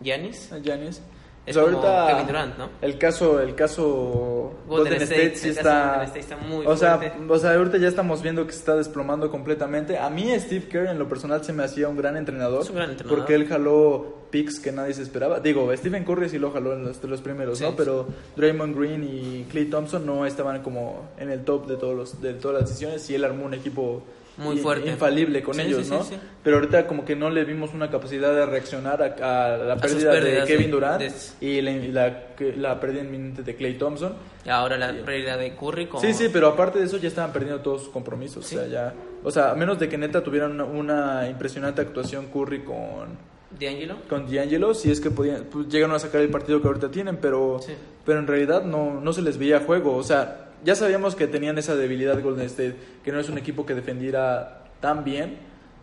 Giannis. 0.00 0.52
a 0.52 0.58
Giannis. 0.58 1.02
Es 1.44 1.56
Pues 1.58 1.74
como 1.74 2.06
Kevin 2.06 2.26
Durant, 2.28 2.56
¿no? 2.56 2.68
El 2.80 2.98
caso, 2.98 3.40
el 3.40 3.56
caso 3.56 4.54
Golden 4.68 4.92
Golden, 4.92 5.02
State, 5.02 5.24
State, 5.34 5.36
sí 5.36 5.48
el 5.48 5.54
caso 5.56 5.68
está, 5.68 5.88
Golden 5.88 6.02
State 6.06 6.20
está 6.20 6.36
muy 6.36 6.66
o 6.66 6.76
sea, 6.76 7.00
o 7.28 7.38
sea, 7.38 7.54
ahorita 7.54 7.78
ya 7.78 7.88
estamos 7.88 8.22
viendo 8.22 8.46
que 8.46 8.52
se 8.52 8.60
está 8.60 8.76
desplomando 8.76 9.28
completamente. 9.28 9.98
A 9.98 10.08
mí 10.08 10.32
Steve 10.38 10.68
Kerr 10.68 10.86
en 10.86 11.00
lo 11.00 11.08
personal 11.08 11.44
se 11.44 11.52
me 11.52 11.64
hacía 11.64 11.88
un 11.88 11.96
gran 11.96 12.16
entrenador, 12.16 12.64
un 12.68 12.76
gran 12.76 12.90
entrenador. 12.90 13.18
porque 13.18 13.34
él 13.34 13.48
jaló 13.48 14.18
picks 14.30 14.60
que 14.60 14.70
nadie 14.70 14.94
se 14.94 15.02
esperaba. 15.02 15.40
Digo, 15.40 15.68
Stephen 15.76 16.04
Curry 16.04 16.28
sí 16.28 16.38
lo 16.38 16.52
jaló 16.52 16.74
en 16.74 16.84
los, 16.84 17.02
de 17.02 17.08
los 17.08 17.20
primeros, 17.20 17.58
Sí, 17.58 17.64
¿no? 17.64 17.70
sí. 17.70 17.74
Pero 17.76 18.06
Draymond 18.36 18.78
Green 18.78 19.02
y 19.02 19.44
Clay 19.50 19.64
Thompson 19.64 20.06
no 20.06 20.24
estaban 20.24 20.62
como 20.62 21.08
en 21.18 21.28
el 21.28 21.42
top 21.44 21.66
de 21.66 21.76
todos 21.76 21.96
los, 21.96 22.22
de 22.22 22.34
todas 22.34 22.60
las 22.60 22.68
decisiones 22.70 23.10
y 23.10 23.16
él 23.16 23.24
armó 23.24 23.46
un 23.46 23.54
equipo 23.54 24.04
Muy 24.38 24.56
fuerte. 24.56 24.88
infalible 24.90 25.42
con 25.42 25.54
Sí, 25.54 25.60
ellos, 25.60 25.84
sí, 25.86 25.90
¿no? 25.92 26.02
sí. 26.04 26.14
Pero 26.42 26.56
ahorita 26.56 26.86
como 26.86 27.04
que 27.04 27.14
no 27.14 27.28
le 27.28 27.44
vimos 27.44 27.74
una 27.74 27.90
capacidad 27.90 28.34
de 28.34 28.46
reaccionar 28.46 29.02
a, 29.02 29.52
a 29.54 29.56
la 29.58 29.76
pérdida 29.76 30.12
de 30.14 30.44
Kevin 30.46 30.70
Durant 30.70 31.00
de- 31.02 31.12
y 31.46 31.60
la, 31.60 31.72
la, 31.72 32.24
la 32.56 32.80
pérdida 32.80 33.02
inminente 33.02 33.42
de 33.42 33.54
Clay 33.54 33.74
Thompson. 33.74 34.14
Y 34.44 34.48
ahora 34.48 34.76
la 34.78 34.92
pérdida 35.04 35.36
de 35.36 35.54
Curry. 35.54 35.88
Sí, 36.00 36.14
sí, 36.14 36.28
pero 36.32 36.48
aparte 36.48 36.78
de 36.78 36.86
eso 36.86 36.96
ya 36.96 37.08
estaban 37.08 37.32
perdiendo 37.32 37.60
todos 37.60 37.82
sus 37.82 37.90
compromisos. 37.92 38.44
O 38.44 38.48
sea, 38.48 38.66
ya, 38.66 38.94
o 39.22 39.30
sea, 39.30 39.50
a 39.50 39.54
menos 39.54 39.78
de 39.78 39.88
que 39.88 39.98
neta 39.98 40.22
tuvieran 40.24 40.52
una, 40.60 40.64
una 40.64 41.28
impresionante 41.28 41.82
actuación 41.82 42.26
Curry 42.32 42.60
con, 42.64 43.32
D'Angelo. 43.60 43.96
con 44.08 44.32
D'Angelo, 44.32 44.72
si 44.74 44.90
es 44.90 45.00
que 45.00 45.10
podían, 45.10 45.44
pues, 45.44 45.68
llegaron 45.68 45.94
a 45.94 45.98
sacar 45.98 46.22
el 46.22 46.30
partido 46.30 46.60
que 46.62 46.68
ahorita 46.68 46.90
tienen, 46.90 47.18
pero, 47.18 47.60
Sí. 47.64 47.74
pero 48.04 48.18
en 48.18 48.26
realidad 48.26 48.64
no, 48.64 48.98
no 49.00 49.12
se 49.12 49.20
les 49.22 49.36
veía 49.36 49.60
juego. 49.60 49.94
O 49.94 50.02
sea, 50.02 50.46
ya 50.64 50.74
sabíamos 50.74 51.14
que 51.14 51.26
tenían 51.26 51.58
esa 51.58 51.74
debilidad 51.76 52.20
Golden 52.22 52.46
State, 52.46 52.76
que 53.04 53.12
no 53.12 53.20
es 53.20 53.28
un 53.28 53.38
equipo 53.38 53.66
que 53.66 53.74
defendiera 53.74 54.64
tan 54.80 55.04
bien, 55.04 55.38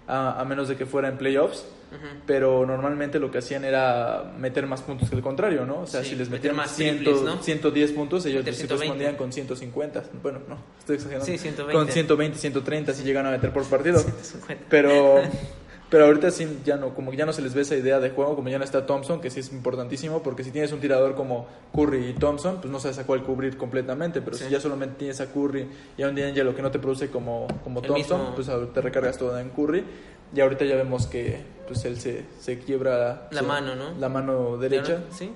a, 0.07 0.39
a 0.39 0.45
menos 0.45 0.67
de 0.67 0.75
que 0.75 0.85
fuera 0.85 1.07
en 1.09 1.17
playoffs. 1.17 1.65
Pero 2.27 2.67
normalmente 2.67 3.17
lo 3.17 3.31
que 3.31 3.39
hacían 3.39 3.65
era 3.65 4.31
meter 4.37 4.67
más 4.67 4.83
puntos 4.83 5.09
que 5.09 5.15
el 5.15 5.23
contrario, 5.23 5.65
¿no? 5.65 5.79
O 5.81 5.87
sea, 5.87 6.03
Sí, 6.03 6.11
si 6.11 6.15
les 6.17 6.29
metían 6.29 6.55
más 6.55 6.69
100, 6.75 6.97
triples, 6.97 7.21
¿no? 7.23 7.41
110 7.41 7.91
puntos, 7.93 8.23
ellos 8.27 8.41
Meter 8.41 8.53
sí 8.53 8.59
120. 8.59 8.83
respondían 8.83 9.15
con 9.15 9.33
150. 9.33 10.03
Bueno, 10.21 10.39
no, 10.47 10.57
estoy 10.77 10.97
exagerando. 10.97 11.25
Sí, 11.25 11.39
120. 11.39 11.73
Con 11.73 11.91
120, 11.91 12.37
130 12.37 12.93
si 12.93 13.03
llegan 13.03 13.25
a 13.25 13.31
meter 13.31 13.51
por 13.51 13.63
partido. 13.65 13.97
150. 14.01 14.65
Pero, 14.69 15.15
pero 15.89 16.05
ahorita 16.05 16.29
sí 16.31 16.59
ya 16.65 16.77
no, 16.77 16.93
como 16.93 17.11
que 17.11 17.17
ya 17.17 17.25
no 17.25 17.33
se 17.33 17.41
les 17.41 17.53
ve 17.53 17.61
esa 17.61 17.75
idea 17.75 17.99
de 17.99 18.11
juego, 18.11 18.35
como 18.35 18.49
ya 18.49 18.57
no 18.57 18.63
está 18.63 18.85
Thompson, 18.85 19.21
que 19.21 19.29
sí 19.29 19.39
es 19.39 19.51
importantísimo, 19.51 20.21
porque 20.21 20.43
si 20.43 20.51
tienes 20.51 20.71
un 20.71 20.79
tirador 20.79 21.15
como 21.15 21.47
Curry 21.73 22.09
y 22.09 22.13
Thompson, 22.13 22.57
pues 22.61 22.71
no 22.71 22.79
sabes 22.79 22.99
a 22.99 23.05
cuál 23.05 23.23
cubrir 23.23 23.57
completamente, 23.57 24.21
pero 24.21 24.37
Sí. 24.37 24.45
si 24.45 24.49
ya 24.51 24.59
solamente 24.59 24.95
tienes 24.99 25.19
a 25.21 25.31
Curry 25.31 25.67
y 25.97 26.03
a 26.03 26.07
un 26.09 26.15
D'Angelo 26.15 26.55
que 26.55 26.61
no 26.61 26.71
te 26.71 26.79
produce 26.79 27.09
como, 27.09 27.47
como 27.63 27.79
El 27.81 27.87
Thompson, 27.87 28.19
mismo- 28.19 28.35
pues 28.35 28.49
te 28.73 28.81
recargas 28.81 29.17
todo 29.17 29.37
en 29.39 29.49
Curry. 29.49 29.83
Y 30.35 30.41
ahorita 30.41 30.63
ya 30.65 30.75
vemos 30.75 31.07
que 31.07 31.41
pues 31.67 31.83
él 31.85 31.99
se, 31.99 32.23
se 32.39 32.59
quiebra 32.59 33.27
La 33.31 33.41
mano, 33.41 33.75
¿no? 33.75 33.91
La 33.99 34.09
mano 34.09 34.57
derecha. 34.57 34.99
Sí. 35.11 35.31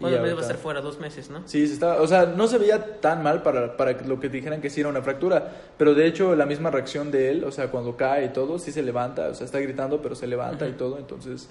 Va 0.00 0.08
a 0.08 0.40
estar 0.40 0.56
fuera 0.56 0.80
dos 0.80 0.98
meses, 0.98 1.30
¿no? 1.30 1.42
Sí, 1.46 1.66
se 1.66 1.74
estaba, 1.74 2.00
o 2.00 2.06
sea, 2.06 2.26
no 2.26 2.46
se 2.48 2.58
veía 2.58 3.00
tan 3.00 3.22
mal 3.22 3.42
para, 3.42 3.76
para 3.76 3.92
lo 4.02 4.18
que 4.18 4.28
dijeran 4.28 4.60
que 4.60 4.68
sí 4.68 4.80
era 4.80 4.88
una 4.88 5.02
fractura, 5.02 5.52
pero 5.78 5.94
de 5.94 6.06
hecho 6.06 6.34
la 6.34 6.46
misma 6.46 6.70
reacción 6.70 7.10
de 7.10 7.30
él, 7.30 7.44
o 7.44 7.52
sea, 7.52 7.70
cuando 7.70 7.96
cae 7.96 8.26
y 8.26 8.28
todo, 8.30 8.58
sí 8.58 8.72
se 8.72 8.82
levanta, 8.82 9.28
o 9.28 9.34
sea, 9.34 9.44
está 9.46 9.60
gritando, 9.60 10.02
pero 10.02 10.14
se 10.14 10.26
levanta 10.26 10.66
y 10.68 10.72
todo, 10.72 10.98
entonces, 10.98 11.48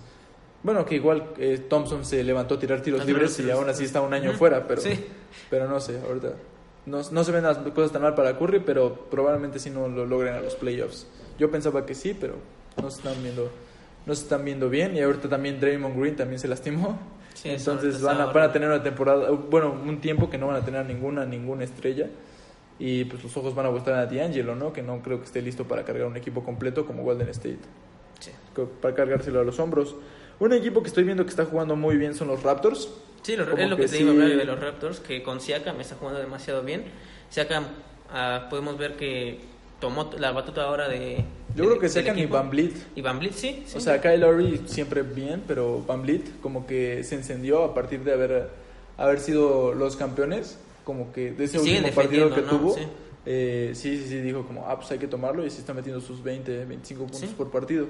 bueno, 0.62 0.86
que 0.86 0.96
igual 0.96 1.30
eh, 1.38 1.66
Thompson 1.70 2.04
se 2.06 2.24
levantó 2.24 2.56
a 2.56 2.60
tirar 2.60 2.82
tiros 2.82 3.06
libres 3.06 3.40
y 3.40 3.50
aún 3.50 3.70
así 3.70 3.86
está 3.86 4.02
un 4.02 4.14
año 4.14 4.34
fuera, 4.34 4.68
pero, 4.68 4.82
Sí. 4.82 5.06
pero 5.50 5.68
no 5.68 5.80
sé, 5.80 6.00
ahorita 6.06 6.34
no, 6.86 7.02
no 7.12 7.24
se 7.24 7.32
ven 7.32 7.44
las 7.44 7.58
cosas 7.58 7.92
tan 7.94 8.02
mal 8.02 8.14
para 8.14 8.38
Curry, 8.38 8.60
pero 8.60 8.94
probablemente 9.10 9.58
sí 9.58 9.70
no 9.70 9.88
lo 9.88 10.06
logren 10.06 10.34
a 10.36 10.42
los 10.42 10.56
playoffs. 10.56 11.08
Yo 11.40 11.48
Yo 11.48 11.52
pensaba 11.52 11.86
que 11.86 11.96
sí, 11.96 12.14
pero 12.14 12.36
no 12.82 12.92
se 12.92 12.98
están 12.98 13.24
viendo, 13.24 13.50
no 14.06 14.14
se 14.16 14.24
están 14.24 14.44
viendo 14.44 14.70
bien. 14.70 14.96
Y 14.98 15.02
ahorita 15.02 15.30
también 15.30 15.60
Draymond 15.62 15.98
Green 15.98 16.16
también 16.18 16.40
se 16.40 16.48
lastimó. 16.50 17.00
Sí, 17.34 17.50
Entonces 17.50 18.02
van 18.02 18.22
a, 18.22 18.26
van 18.28 18.44
a 18.44 18.52
tener 18.52 18.70
una 18.70 18.82
temporada, 18.84 19.30
bueno, 19.32 19.72
un 19.72 20.00
tiempo 20.00 20.30
que 20.30 20.38
no 20.38 20.48
van 20.48 20.58
a 20.58 20.66
tener 20.66 20.86
ninguna, 20.86 21.26
ninguna 21.26 21.64
estrella. 21.64 22.08
Y 22.80 23.06
pues 23.06 23.24
los 23.24 23.36
ojos 23.38 23.54
van 23.56 23.66
a 23.66 23.70
gustar 23.70 23.94
a 23.96 24.06
D'Angelo, 24.06 24.56
¿no? 24.56 24.74
Que 24.74 24.82
no 24.82 25.02
creo 25.02 25.20
que 25.20 25.26
esté 25.26 25.42
listo 25.42 25.66
para 25.68 25.84
cargar 25.84 26.08
un 26.08 26.18
equipo 26.18 26.44
completo 26.44 26.86
como 26.86 27.04
Golden 27.04 27.30
State. 27.30 27.60
Sí. 28.20 28.32
Para 28.82 28.94
cargárselo 28.96 29.40
a 29.42 29.44
los 29.44 29.60
hombros. 29.60 29.96
Un 30.40 30.54
equipo 30.54 30.82
que 30.82 30.88
estoy 30.88 31.04
viendo 31.04 31.24
que 31.24 31.30
está 31.30 31.46
jugando 31.46 31.76
muy 31.76 31.98
bien 31.98 32.16
son 32.16 32.28
los 32.30 32.42
Raptors. 32.44 32.90
Sí, 33.22 33.36
lo- 33.36 33.44
es 33.56 33.70
lo 33.70 33.78
que, 33.78 33.84
que 33.84 33.88
te 33.90 34.00
iba 34.02 34.10
a 34.10 34.14
hablar 34.14 34.30
de 34.30 34.46
los 34.46 34.60
Raptors, 34.60 35.00
que 35.00 35.22
con 35.24 35.40
Siakam 35.40 35.80
está 35.80 35.96
jugando 35.96 36.20
demasiado 36.20 36.64
bien. 36.64 36.84
Siakam, 37.30 37.66
ah, 38.12 38.48
podemos 38.50 38.78
ver 38.78 38.96
que 38.98 39.40
tomó 39.80 40.10
la 40.18 40.32
batuta 40.32 40.64
ahora 40.64 40.90
de... 40.90 41.24
Yo 41.56 41.64
de- 41.64 41.70
creo 41.70 41.80
que 41.80 41.90
Siakam 41.90 42.18
y. 42.18 42.26
Van 42.26 42.50
Vliet. 42.50 42.74
Y 42.96 43.02
Van 43.02 43.20
Vliet, 43.20 43.34
sí. 43.34 43.64
sí. 43.66 43.78
O 43.78 43.80
sea, 43.80 44.02
Kyle 44.02 44.18
Lowry 44.20 44.62
siempre 44.66 45.02
bien, 45.04 45.44
pero 45.48 45.84
Van 45.88 46.02
Vliet 46.02 46.40
como 46.42 46.66
que 46.68 47.04
se 47.04 47.16
encendió 47.16 47.64
a 47.64 47.74
partir 47.74 48.04
de 48.04 48.14
haber, 48.14 48.50
haber 48.98 49.20
sido 49.20 49.74
los 49.74 49.96
campeones, 49.96 50.58
como 50.84 51.12
que 51.14 51.32
de 51.32 51.44
ese 51.46 51.58
Y 51.58 51.78
último 51.78 51.92
partido 51.96 52.34
que 52.34 52.42
¿no? 52.42 52.48
tuvo. 52.48 52.76
Sí. 52.76 52.82
eh, 53.26 53.72
sí, 53.74 53.98
sí, 53.98 54.10
sí, 54.10 54.18
dijo 54.22 54.46
como, 54.46 54.68
ah, 54.68 54.76
pues 54.78 54.92
hay 54.92 54.98
que 55.00 55.08
tomarlo 55.08 55.46
y 55.46 55.50
se 55.50 55.60
está 55.60 55.74
metiendo 55.74 56.02
sus 56.02 56.22
20, 56.24 56.66
25 56.66 57.04
puntos 57.04 57.20
Sí. 57.22 57.34
por 57.38 57.50
partido. 57.52 57.88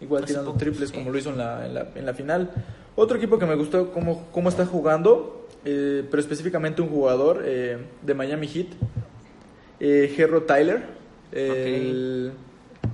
Igual 0.00 0.24
Hace 0.24 0.32
tirando 0.32 0.50
poco, 0.52 0.64
triples 0.64 0.88
sí. 0.90 0.94
como 0.96 1.10
lo 1.10 1.18
hizo 1.18 1.30
en 1.30 1.38
la, 1.38 1.66
en 1.66 1.74
la, 1.74 1.88
en 1.94 2.06
la 2.06 2.14
final. 2.14 2.50
Otro 2.96 3.16
equipo 3.18 3.38
que 3.38 3.46
me 3.46 3.54
gustó 3.54 3.92
cómo, 3.92 4.26
cómo 4.32 4.48
está 4.48 4.66
jugando, 4.66 5.46
eh, 5.64 6.04
pero 6.10 6.20
específicamente 6.20 6.82
un 6.82 6.88
jugador 6.88 7.42
eh, 7.44 7.78
de 8.02 8.14
Miami 8.14 8.48
Heat, 8.48 8.66
eh, 9.80 10.14
Herro 10.18 10.42
Tyler, 10.42 10.82
el, 11.32 12.32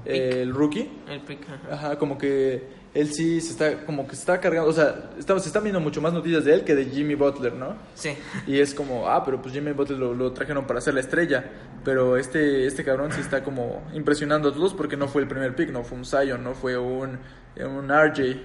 el 0.04 0.54
rookie. 0.54 0.90
El 1.08 1.20
pick, 1.20 1.40
ajá. 1.48 1.74
Ajá, 1.74 1.98
como 1.98 2.16
que 2.18 2.76
él 2.94 3.12
sí 3.12 3.40
se 3.40 3.52
está, 3.52 3.84
como 3.84 4.06
que 4.08 4.14
se 4.16 4.20
está 4.22 4.40
cargando, 4.40 4.68
o 4.70 4.72
sea, 4.72 5.10
está- 5.18 5.38
se 5.38 5.48
están 5.48 5.62
viendo 5.62 5.78
mucho 5.80 6.00
más 6.00 6.12
noticias 6.12 6.44
de 6.44 6.54
él 6.54 6.64
que 6.64 6.74
de 6.74 6.86
Jimmy 6.86 7.14
Butler, 7.14 7.52
¿no? 7.52 7.76
Sí. 7.94 8.10
Y 8.46 8.58
es 8.58 8.74
como, 8.74 9.08
ah, 9.08 9.22
pero 9.24 9.40
pues 9.42 9.52
Jimmy 9.54 9.72
Butler 9.72 9.98
lo, 9.98 10.14
lo 10.14 10.32
trajeron 10.32 10.66
para 10.66 10.80
ser 10.80 10.94
la 10.94 11.00
estrella, 11.00 11.44
pero 11.84 12.16
este, 12.16 12.66
este 12.66 12.84
cabrón 12.84 13.12
sí 13.12 13.20
está 13.20 13.42
como 13.44 13.82
impresionando 13.94 14.48
a 14.48 14.52
todos 14.54 14.72
porque 14.74 14.96
no 14.96 15.06
fue 15.06 15.22
el 15.22 15.28
primer 15.28 15.54
pick, 15.54 15.70
no 15.70 15.84
fue 15.84 15.98
un 15.98 16.04
Zion, 16.06 16.42
no 16.42 16.54
fue 16.54 16.76
un, 16.78 17.18
un 17.58 17.88
RJ, 17.90 18.40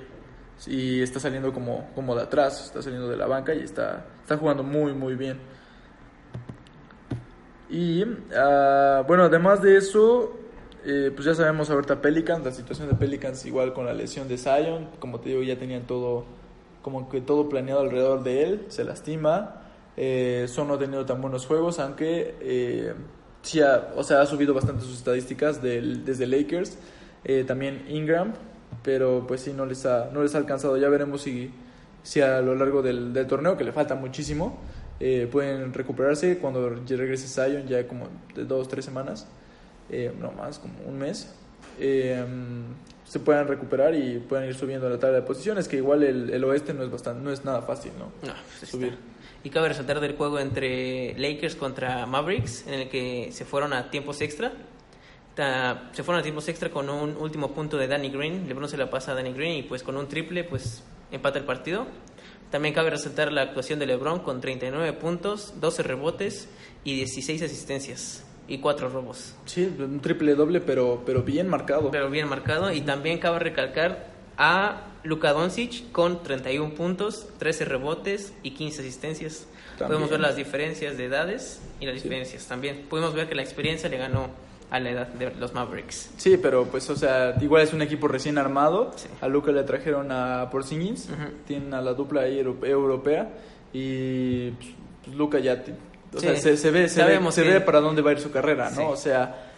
y 0.68 1.02
está 1.02 1.20
saliendo 1.20 1.52
como, 1.54 1.90
como 1.96 2.16
de 2.16 2.24
atrás, 2.24 2.66
está 2.66 2.82
saliendo 2.82 3.08
de 3.10 3.18
la 3.18 3.26
banca 3.28 3.54
y 3.56 3.62
está, 3.64 4.06
está 4.22 4.38
jugando 4.38 4.62
muy, 4.64 4.94
muy 4.94 5.16
bien. 5.16 5.40
Y 7.70 8.04
ah, 8.36 9.04
bueno, 9.08 9.24
además 9.24 9.62
de 9.62 9.78
eso, 9.78 10.38
eh, 10.86 11.12
pues 11.14 11.26
ya 11.26 11.36
sabemos 11.36 11.70
ahorita 11.70 12.02
Pelicans, 12.02 12.44
la 12.46 12.52
situación 12.52 12.88
de 12.90 12.96
Pelicans 12.96 13.46
igual 13.46 13.74
con 13.74 13.86
la 13.86 13.94
lesión 13.94 14.28
de 14.28 14.38
Zion, 14.38 14.88
como 15.00 15.20
te 15.20 15.30
digo, 15.30 15.42
ya 15.44 15.58
tenían 15.58 15.84
todo, 15.84 16.26
como 16.82 17.10
que 17.10 17.22
todo 17.22 17.50
planeado 17.50 17.82
alrededor 17.82 18.24
de 18.24 18.44
él, 18.44 18.66
se 18.70 18.84
lastima, 18.84 19.62
eh, 19.98 20.46
Son 20.50 20.68
no 20.68 20.76
ha 20.76 20.80
tenido 20.80 21.06
tan 21.06 21.22
buenos 21.22 21.46
juegos, 21.46 21.80
aunque 21.80 22.36
eh, 22.42 22.94
sí 23.42 23.62
ha, 23.62 23.92
o 23.96 24.04
sea, 24.04 24.22
ha 24.22 24.26
subido 24.26 24.54
bastante 24.54 24.82
sus 24.84 24.98
estadísticas 24.98 25.62
del- 25.62 26.04
desde 26.06 26.26
Lakers, 26.28 26.78
eh, 27.24 27.44
también 27.46 27.86
Ingram, 27.90 28.34
pero 28.84 29.26
pues 29.28 29.42
sí, 29.42 29.54
no 29.54 29.66
les 29.66 29.86
ha, 29.86 30.10
no 30.12 30.24
les 30.24 30.34
ha 30.36 30.40
alcanzado, 30.40 30.78
ya 30.78 30.90
veremos 30.90 31.22
si, 31.22 31.52
si 32.02 32.22
a 32.22 32.42
lo 32.42 32.56
largo 32.56 32.82
del, 32.82 33.14
del 33.14 33.28
torneo, 33.28 33.56
que 33.58 33.64
le 33.64 33.72
falta 33.72 33.96
muchísimo, 33.96 34.60
eh, 35.00 35.28
pueden 35.32 35.74
recuperarse 35.74 36.38
cuando 36.40 36.70
regrese 36.70 37.28
Zion, 37.28 37.68
ya 37.68 37.88
como 37.88 38.08
de 38.36 38.46
dos, 38.46 38.68
tres 38.68 38.86
semanas, 38.86 39.28
eh, 39.94 40.12
no 40.20 40.32
más, 40.32 40.60
como 40.60 40.74
un 40.86 40.98
mes, 40.98 41.34
eh, 41.80 42.24
se 43.06 43.20
puedan 43.20 43.48
recuperar 43.48 43.94
y 43.94 44.18
puedan 44.18 44.48
ir 44.48 44.56
subiendo 44.56 44.90
la 44.90 44.98
tabla 44.98 45.18
de 45.18 45.22
posiciones, 45.22 45.68
que 45.68 45.78
igual 45.78 46.02
el, 46.02 46.32
el 46.32 46.44
oeste 46.46 46.74
no 46.74 46.84
es, 46.84 46.90
bastante, 46.90 47.22
no 47.24 47.32
es 47.32 47.46
nada 47.46 47.62
fácil, 47.62 47.92
¿no? 48.00 48.06
No, 48.28 48.34
pues 48.60 48.72
Subir. 48.72 48.88
está. 48.94 49.00
Y 49.44 49.50
cabe 49.52 49.68
resaltar 49.68 50.00
del 50.00 50.16
juego 50.16 50.40
entre 50.40 51.14
Lakers 51.20 51.56
contra 51.56 52.08
Mavericks, 52.08 52.66
en 52.66 52.74
el 52.74 52.90
que 52.90 53.30
se 53.32 53.46
fueron 53.46 53.74
a 53.74 53.92
tiempos 53.92 54.22
extra. 54.22 54.52
Se 55.36 56.04
fueron 56.04 56.22
a 56.22 56.24
tiempos 56.24 56.48
extra 56.48 56.70
con 56.70 56.90
un 56.90 57.18
último 57.18 57.54
punto 57.54 57.78
de 57.78 57.88
Danny 57.88 58.10
Green. 58.10 58.48
LeBron 58.48 58.70
se 58.70 58.78
la 58.78 58.90
pasa 58.90 59.12
a 59.12 59.16
Danny 59.16 59.34
Green 59.34 59.58
y 59.58 59.64
pues 59.64 59.84
con 59.84 59.98
un 59.98 60.08
triple 60.08 60.44
pues 60.44 60.82
empata 61.12 61.40
el 61.40 61.46
partido. 61.46 61.86
También 62.52 62.74
cabe 62.74 62.90
resaltar 62.90 63.32
la 63.32 63.42
actuación 63.42 63.80
de 63.80 63.88
LeBron 63.88 64.20
con 64.20 64.40
39 64.40 64.94
puntos, 64.94 65.54
12 65.60 65.84
rebotes 65.84 66.48
y 66.84 66.96
16 66.96 67.42
asistencias 67.42 68.24
y 68.48 68.58
4 68.60 68.90
robos. 68.90 69.36
Sí, 69.46 69.74
un 69.80 70.00
triple 70.02 70.36
doble, 70.36 70.60
pero, 70.62 71.04
pero 71.06 71.24
bien 71.24 71.48
marcado. 71.48 71.92
Pero 71.92 72.10
bien 72.10 72.28
marcado. 72.28 72.72
Y 72.72 72.82
también 72.82 73.20
cabe 73.20 73.40
recalcar 73.40 74.08
a 74.38 74.82
Luka 75.04 75.32
Doncic 75.34 75.92
con 75.92 76.24
31 76.24 76.74
puntos, 76.76 77.28
13 77.40 77.66
rebotes 77.66 78.34
y 78.44 78.52
15 78.52 78.82
asistencias. 78.82 79.48
También. 79.78 79.88
Podemos 79.90 80.10
ver 80.12 80.20
las 80.20 80.36
diferencias 80.36 80.98
de 80.98 81.06
edades 81.06 81.62
y 81.80 81.86
las 81.86 81.96
Sí. 81.96 82.04
diferencias 82.04 82.46
también. 82.48 82.86
Podemos 82.90 83.14
ver 83.14 83.28
que 83.28 83.36
la 83.36 83.42
experiencia 83.44 83.90
le 83.90 83.98
ganó 83.98 84.28
a 84.70 84.80
la 84.80 84.90
edad 84.90 85.08
de 85.08 85.32
los 85.36 85.54
Mavericks. 85.54 86.12
Sí, 86.18 86.38
pero 86.38 86.66
pues, 86.66 86.90
o 86.90 86.96
sea, 86.96 87.36
igual 87.42 87.62
es 87.64 87.74
un 87.74 87.82
equipo 87.82 88.08
recién 88.08 88.38
armado. 88.38 88.92
Sí. 88.96 89.08
A 89.22 89.28
Luca 89.28 89.52
le 89.52 89.64
trajeron 89.64 90.12
a 90.12 90.50
Porzingis, 90.52 91.10
Ujú. 91.10 91.32
tienen 91.48 91.74
a 91.76 91.82
la 91.82 91.94
dupla 91.94 92.22
ahí 92.22 92.40
europe- 92.40 92.68
europea 92.70 93.30
y 93.72 94.50
pues, 94.52 94.70
pues, 95.06 95.16
Luca 95.16 95.40
ya, 95.40 95.64
o 96.16 96.20
Sí. 96.20 96.28
sea, 96.28 96.36
se, 96.38 96.58
se 96.58 96.72
ve, 96.72 96.90
se, 96.90 97.04
ve, 97.04 97.32
se 97.32 97.44
que- 97.44 97.50
ve 97.50 97.62
para 97.62 97.80
dónde 97.82 98.02
va 98.02 98.12
a 98.12 98.14
ir 98.14 98.20
su 98.20 98.32
carrera, 98.32 98.70
¿no? 98.70 98.76
Sí. 98.76 98.84
O 98.88 98.96
sea, 98.96 99.50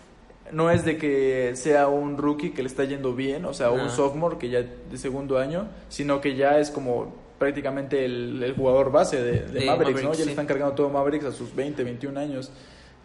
no 0.51 0.69
es 0.71 0.85
de 0.85 0.97
que 0.97 1.51
sea 1.55 1.87
un 1.87 2.17
rookie 2.17 2.51
que 2.51 2.61
le 2.61 2.67
está 2.67 2.83
yendo 2.85 3.13
bien, 3.15 3.45
o 3.45 3.53
sea, 3.53 3.71
un 3.71 3.89
sophomore 3.89 4.37
que 4.37 4.49
ya 4.49 4.61
de 4.61 4.97
segundo 4.97 5.37
año, 5.39 5.67
sino 5.89 6.21
que 6.21 6.35
ya 6.35 6.59
es 6.59 6.69
como 6.71 7.13
prácticamente 7.39 8.05
el, 8.05 8.41
el 8.41 8.53
jugador 8.55 8.91
base 8.91 9.21
de, 9.21 9.65
Mavericks, 9.65 10.03
¿no? 10.03 10.13
Ya 10.13 10.23
le 10.25 10.31
están 10.31 10.45
cargando 10.45 10.73
todo 10.75 10.89
Mavericks 10.89 11.25
a 11.25 11.31
sus 11.31 11.53
20, 11.55 11.83
21 11.83 12.17
años. 12.19 12.51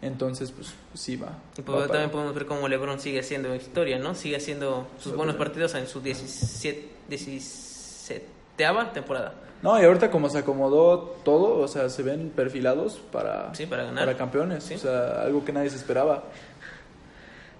Entonces, 0.03 0.51
pues 0.51 0.73
sí 0.95 1.15
va. 1.15 1.27
Y 1.57 1.61
va 1.61 1.65
pues, 1.65 1.77
para- 1.79 1.87
también 1.87 2.09
podemos 2.09 2.33
ver 2.33 2.45
cómo 2.45 2.67
LeBron 2.67 2.99
sigue 2.99 3.19
haciendo 3.19 3.53
historia, 3.53 3.99
¿no? 3.99 4.15
Sigue 4.15 4.37
haciendo 4.37 4.87
sus 4.99 5.15
buenos 5.15 5.35
partidos 5.35 5.75
en 5.75 5.85
su 5.87 5.99
17, 6.01 6.87
17 7.09 8.25
temporada. 8.93 9.33
No, 9.61 9.79
y 9.79 9.85
ahorita 9.85 10.09
como 10.09 10.27
se 10.29 10.39
acomodó 10.39 10.99
todo, 11.23 11.59
o 11.59 11.67
sea, 11.67 11.89
se 11.89 12.01
ven 12.01 12.31
perfilados 12.35 12.99
para, 13.11 13.53
Sí, 13.53 13.65
para 13.67 13.83
ganar. 13.83 14.15
campeones, 14.17 14.63
Sí. 14.63 14.73
o 14.75 14.77
sea, 14.79 15.21
algo 15.21 15.45
que 15.45 15.51
nadie 15.53 15.69
se 15.69 15.75
esperaba. 15.75 16.23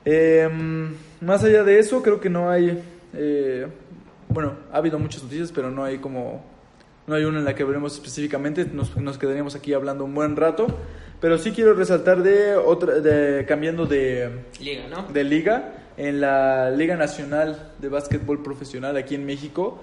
Eh, 0.05 0.49
más 1.21 1.43
allá 1.43 1.63
de 1.63 1.79
eso, 1.79 2.01
creo 2.01 2.19
que 2.19 2.29
no 2.29 2.49
hay, 2.49 2.81
eh, 3.13 3.67
bueno, 4.29 4.53
ha 4.71 4.77
habido 4.77 4.97
muchas 4.97 5.21
noticias, 5.23 5.51
pero 5.51 5.69
no 5.69 5.83
hay 5.83 5.99
como, 5.99 6.43
no 7.05 7.13
hay 7.15 7.23
una 7.23 7.37
en 7.39 7.45
la 7.45 7.53
que 7.53 7.63
veremos 7.63 7.93
específicamente, 7.93 8.65
nos, 8.65 8.97
nos 8.97 9.17
quedaríamos 9.19 9.53
aquí 9.55 9.73
hablando 9.73 10.03
un 10.03 10.15
buen 10.15 10.35
rato, 10.35 10.65
pero 11.19 11.37
sí 11.37 11.51
quiero 11.51 11.75
resaltar 11.75 12.23
de 12.23 12.55
otra, 12.55 12.95
de, 12.95 13.45
cambiando 13.45 13.85
de, 13.85 14.39
Liga, 14.59 14.87
¿no? 14.89 15.03
de 15.03 15.23
liga 15.23 15.73
en 15.97 16.19
la 16.19 16.71
Liga 16.71 16.95
Nacional 16.95 17.73
de 17.77 17.89
Básquetbol 17.89 18.41
Profesional 18.41 18.97
aquí 18.97 19.13
en 19.13 19.25
México. 19.27 19.81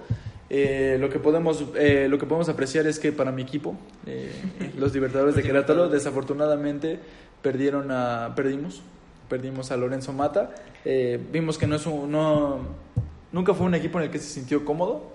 Eh, 0.49 0.97
lo 0.99 1.09
que 1.09 1.19
podemos 1.19 1.63
eh, 1.75 2.07
lo 2.09 2.17
que 2.17 2.25
podemos 2.25 2.49
apreciar 2.49 2.87
es 2.87 2.99
que 2.99 3.11
para 3.11 3.31
mi 3.31 3.41
equipo 3.43 3.75
eh, 4.07 4.31
los 4.77 4.93
Libertadores 4.93 5.35
de 5.35 5.43
Querétaro 5.43 5.89
desafortunadamente 5.89 6.99
perdieron 7.41 7.91
a 7.91 8.33
perdimos 8.35 8.81
perdimos 9.29 9.71
a 9.71 9.77
Lorenzo 9.77 10.13
Mata 10.13 10.49
Eh, 10.85 11.19
vimos 11.31 11.57
que 11.57 11.67
no 11.67 11.75
es 11.75 11.85
un, 11.85 12.09
no 12.11 12.59
nunca 13.31 13.53
fue 13.53 13.65
un 13.67 13.75
equipo 13.75 13.99
en 13.99 14.05
el 14.05 14.11
que 14.11 14.19
se 14.19 14.29
sintió 14.29 14.63
cómodo 14.65 15.11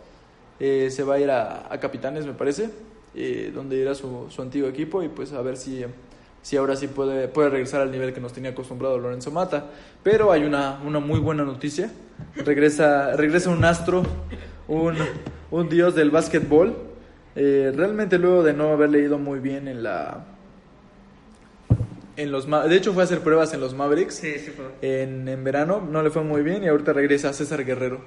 Eh, 0.61 0.89
se 0.91 1.03
va 1.03 1.15
a 1.15 1.19
ir 1.19 1.31
a, 1.31 1.73
a 1.73 1.81
Capitanes 1.81 2.27
me 2.27 2.33
parece 2.35 2.71
eh, 3.15 3.51
donde 3.53 3.81
era 3.83 3.95
su, 3.95 4.27
su 4.31 4.41
antiguo 4.43 4.69
equipo 4.69 5.03
y 5.03 5.09
pues 5.09 5.33
a 5.33 5.43
ver 5.43 5.57
si 5.57 5.85
si 6.43 6.59
ahora 6.59 6.77
sí 6.77 6.89
puede, 6.89 7.27
puede 7.27 7.49
regresar 7.49 7.81
al 7.81 7.91
nivel 7.91 8.13
que 8.13 8.21
nos 8.21 8.35
tenía 8.35 8.51
acostumbrado 8.51 8.99
Lorenzo 8.99 9.31
Mata. 9.31 9.65
Pero 10.03 10.31
hay 10.31 10.45
una, 10.45 10.79
una 10.85 11.01
muy 11.01 11.19
buena 11.19 11.43
noticia. 11.43 11.91
Regresa, 12.37 13.17
regresa 13.17 13.49
un 13.49 13.65
astro, 13.65 14.03
un, 14.69 14.97
un 15.51 15.69
dios 15.69 15.95
del 15.95 16.11
básquetbol. 16.11 16.75
Eh, 17.37 17.73
realmente 17.75 18.19
luego 18.19 18.43
de 18.43 18.53
no 18.53 18.69
haber 18.73 18.91
leído 18.91 19.19
muy 19.19 19.41
bien 19.41 19.67
en 19.69 19.83
la... 19.83 20.25
En 22.17 22.31
los, 22.31 22.49
de 22.49 22.77
hecho 22.77 22.93
fue 22.93 23.03
a 23.03 23.07
hacer 23.07 23.21
pruebas 23.23 23.53
en 23.55 23.61
los 23.61 23.75
Mavericks 23.75 24.15
Sí, 24.15 24.35
sí, 24.39 24.53
fue. 24.53 24.67
en, 25.03 25.27
en 25.27 25.43
verano, 25.43 25.81
no 25.91 26.01
le 26.01 26.11
fue 26.11 26.23
muy 26.23 26.43
bien 26.43 26.63
y 26.63 26.69
ahorita 26.69 26.93
regresa 26.93 27.33
César 27.33 27.65
Guerrero 27.65 28.03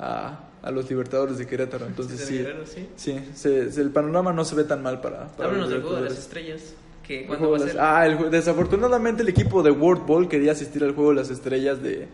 a, 0.00 0.40
a 0.60 0.70
los 0.72 0.90
Libertadores 0.90 1.38
de 1.38 1.46
Querétaro. 1.46 1.86
Entonces 1.86 2.18
César 2.18 2.26
sí, 2.34 2.38
Guerrero, 2.42 2.66
sí. 2.66 2.88
sí, 2.96 3.20
se- 3.34 3.70
se- 3.70 3.80
el 3.80 3.90
panorama 3.90 4.32
no 4.32 4.44
se 4.44 4.56
ve 4.56 4.64
tan 4.64 4.82
mal 4.82 5.00
para... 5.00 5.28
para 5.28 5.50
Háblanos 5.50 5.70
del 5.70 5.82
juego 5.82 5.96
de 5.96 6.02
las 6.02 6.18
estrellas. 6.18 6.74
Que 7.06 7.20
El 7.20 7.26
cuándo 7.28 7.46
juego 7.48 7.62
va 7.64 7.68
a 7.70 7.72
ser. 7.72 7.80
Ah, 7.80 8.06
el 8.06 8.28
desafortunadamente 8.32 9.22
el 9.22 9.28
equipo 9.28 9.62
de 9.62 9.70
World 9.70 10.04
Ball 10.04 10.28
quería 10.28 10.50
asistir 10.50 10.82
al 10.82 10.94
juego 10.96 11.10
de 11.10 11.16
las 11.16 11.30
estrellas 11.30 11.80
de, 11.80 12.08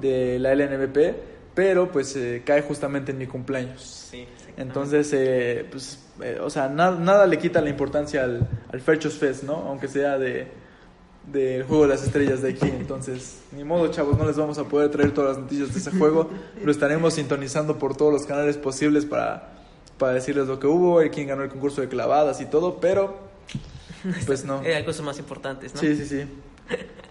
de 0.00 0.38
la 0.38 0.54
LNBP, 0.54 1.16
pero 1.58 1.90
pues 1.90 2.14
eh, 2.14 2.42
cae 2.46 2.62
justamente 2.62 3.10
en 3.10 3.18
mi 3.18 3.26
cumpleaños. 3.26 4.06
Sí. 4.12 4.28
Entonces, 4.56 5.10
eh, 5.12 5.66
pues, 5.68 5.98
eh, 6.22 6.38
o 6.40 6.48
sea, 6.50 6.68
na- 6.68 6.92
nada 6.92 7.26
le 7.26 7.36
quita 7.36 7.60
la 7.60 7.68
importancia 7.68 8.22
al, 8.22 8.46
al 8.72 8.80
Ferchos 8.80 9.14
Fest, 9.14 9.42
¿no? 9.42 9.54
Aunque 9.54 9.88
sea 9.88 10.18
de, 10.18 10.46
del 11.26 11.64
juego 11.64 11.82
de 11.82 11.88
las 11.88 12.04
estrellas 12.04 12.42
de 12.42 12.50
aquí. 12.50 12.68
Entonces, 12.68 13.40
ni 13.50 13.64
modo, 13.64 13.88
chavos, 13.88 14.16
no 14.16 14.24
les 14.24 14.36
vamos 14.36 14.56
a 14.58 14.68
poder 14.68 14.88
traer 14.92 15.10
todas 15.10 15.30
las 15.30 15.38
noticias 15.42 15.74
de 15.74 15.80
ese 15.80 15.90
juego. 15.90 16.30
Lo 16.62 16.70
estaremos 16.70 17.14
sintonizando 17.14 17.76
por 17.76 17.96
todos 17.96 18.12
los 18.12 18.24
canales 18.24 18.56
posibles 18.56 19.04
para, 19.04 19.48
para 19.98 20.12
decirles 20.12 20.46
lo 20.46 20.60
que 20.60 20.68
hubo, 20.68 21.02
y 21.02 21.10
quién 21.10 21.26
ganó 21.26 21.42
el 21.42 21.48
concurso 21.48 21.80
de 21.80 21.88
clavadas 21.88 22.40
y 22.40 22.46
todo, 22.46 22.78
pero 22.78 23.18
pues 24.26 24.44
no. 24.44 24.60
Hay 24.60 24.84
cosas 24.84 25.04
más 25.04 25.18
importantes, 25.18 25.74
¿no? 25.74 25.80
Sí, 25.80 25.96
sí, 25.96 26.06
sí. 26.06 26.24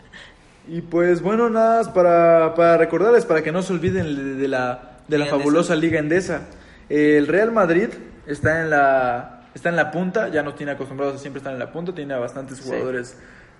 Y 0.67 0.81
pues 0.81 1.21
bueno, 1.21 1.49
nada 1.49 1.77
más 1.77 1.89
para, 1.89 2.53
para 2.55 2.77
recordarles, 2.77 3.25
para 3.25 3.41
que 3.41 3.51
no 3.51 3.61
se 3.61 3.73
olviden 3.73 4.15
de, 4.15 4.35
de 4.35 4.47
la, 4.47 4.97
de 5.07 5.17
la 5.17 5.25
Liga 5.25 5.37
fabulosa 5.37 5.73
Endesa. 5.73 5.85
Liga 5.87 5.99
Endesa. 5.99 6.41
El 6.89 7.27
Real 7.27 7.51
Madrid 7.51 7.89
está 8.25 8.61
en 8.61 8.69
la, 8.69 9.43
está 9.53 9.69
en 9.69 9.75
la 9.75 9.91
punta, 9.91 10.29
ya 10.29 10.43
nos 10.43 10.55
tiene 10.55 10.73
acostumbrados 10.73 11.15
a 11.15 11.17
siempre 11.19 11.39
estar 11.39 11.53
en 11.53 11.59
la 11.59 11.71
punta, 11.71 11.93
tiene 11.93 12.13
a 12.13 12.19
bastantes 12.19 12.59
Sí. 12.59 12.69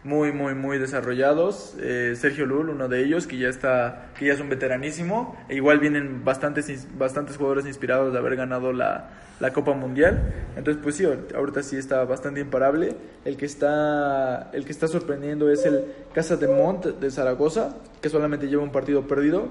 Muy, 0.03 0.31
muy, 0.31 0.53
muy 0.55 0.77
desarrollados. 0.77 1.75
Eh, 1.79 2.13
Sergio 2.15 2.45
Lul, 2.45 2.69
uno 2.69 2.87
de 2.87 3.03
ellos, 3.03 3.27
que 3.27 3.37
ya 3.37 3.49
está, 3.49 4.11
que 4.17 4.27
ya 4.27 4.33
es 4.33 4.39
un 4.39 4.49
veteranísimo. 4.49 5.37
E 5.49 5.55
igual 5.55 5.79
vienen 5.79 6.23
bastantes, 6.23 6.87
bastantes 6.97 7.37
jugadores 7.37 7.65
inspirados 7.65 8.13
de 8.13 8.19
haber 8.19 8.35
ganado 8.35 8.71
la, 8.71 9.09
la 9.39 9.51
Copa 9.53 9.73
Mundial. 9.73 10.33
Entonces, 10.55 10.81
pues 10.81 10.95
sí, 10.95 11.03
ahor- 11.03 11.35
ahorita 11.35 11.61
sí 11.63 11.75
está 11.75 12.03
bastante 12.05 12.39
imparable. 12.39 12.95
El 13.25 13.35
que 13.37 13.45
está, 13.45 14.49
el 14.53 14.63
que 14.65 14.71
está 14.71 14.87
sorprendiendo 14.87 15.49
es 15.51 15.65
el 15.65 15.83
Casa 16.13 16.37
de 16.37 16.47
Mont 16.47 16.85
de 16.85 17.11
Zaragoza, 17.11 17.75
que 18.01 18.09
solamente 18.09 18.47
lleva 18.47 18.63
un 18.63 18.71
partido 18.71 19.07
perdido. 19.07 19.49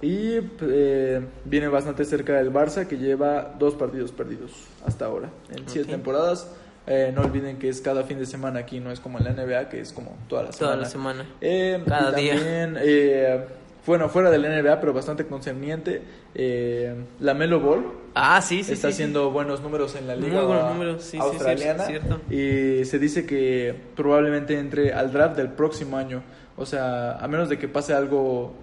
Y 0.00 0.38
eh, 0.60 1.20
viene 1.44 1.66
bastante 1.66 2.04
cerca 2.04 2.34
del 2.36 2.52
Barça, 2.52 2.86
que 2.86 2.98
lleva 2.98 3.56
dos 3.58 3.74
partidos 3.74 4.12
perdidos 4.12 4.52
hasta 4.86 5.06
ahora, 5.06 5.28
en 5.50 5.68
siete 5.68 5.90
temporadas. 5.90 6.48
Eh, 6.90 7.12
no 7.14 7.20
olviden 7.20 7.58
que 7.58 7.68
es 7.68 7.82
cada 7.82 8.02
fin 8.04 8.18
de 8.18 8.24
semana 8.24 8.60
aquí, 8.60 8.80
no 8.80 8.90
es 8.90 8.98
como 8.98 9.18
en 9.18 9.24
la 9.24 9.32
NBA, 9.32 9.68
que 9.68 9.80
es 9.80 9.92
como 9.92 10.16
toda 10.26 10.44
la 10.44 10.52
semana. 10.52 10.72
Toda 10.72 10.76
la 10.82 10.88
semana. 10.88 11.26
Eh, 11.42 11.82
Cada 11.86 12.18
y 12.18 12.24
día. 12.24 12.34
también, 12.34 12.76
eh, 12.80 13.44
bueno, 13.86 14.08
fuera 14.08 14.30
del 14.30 14.42
NBA, 14.42 14.80
pero 14.80 14.94
bastante 14.94 15.26
concerniente, 15.26 16.00
eh, 16.34 16.94
la 17.20 17.34
Melo 17.34 17.60
Ball 17.60 17.84
Ah, 18.14 18.40
sí, 18.40 18.64
sí. 18.64 18.72
está 18.72 18.88
sí, 18.88 18.94
sí. 18.94 19.02
haciendo 19.02 19.30
buenos 19.30 19.60
números 19.60 19.94
en 19.96 20.06
la 20.06 20.16
Muy 20.16 20.28
liga 20.30 20.42
buenos 20.44 20.72
números, 20.72 21.02
sí, 21.02 21.10
sí, 21.10 21.16
sí, 21.18 21.22
australiana 21.22 21.84
cierto. 21.84 22.20
y 22.30 22.84
se 22.86 22.98
dice 22.98 23.26
que 23.26 23.74
probablemente 23.94 24.58
entre 24.58 24.92
al 24.94 25.12
draft 25.12 25.36
del 25.36 25.48
próximo 25.50 25.96
año. 25.98 26.22
O 26.56 26.64
sea, 26.66 27.12
a 27.12 27.28
menos 27.28 27.48
de 27.50 27.58
que 27.58 27.68
pase 27.68 27.92
algo 27.94 28.54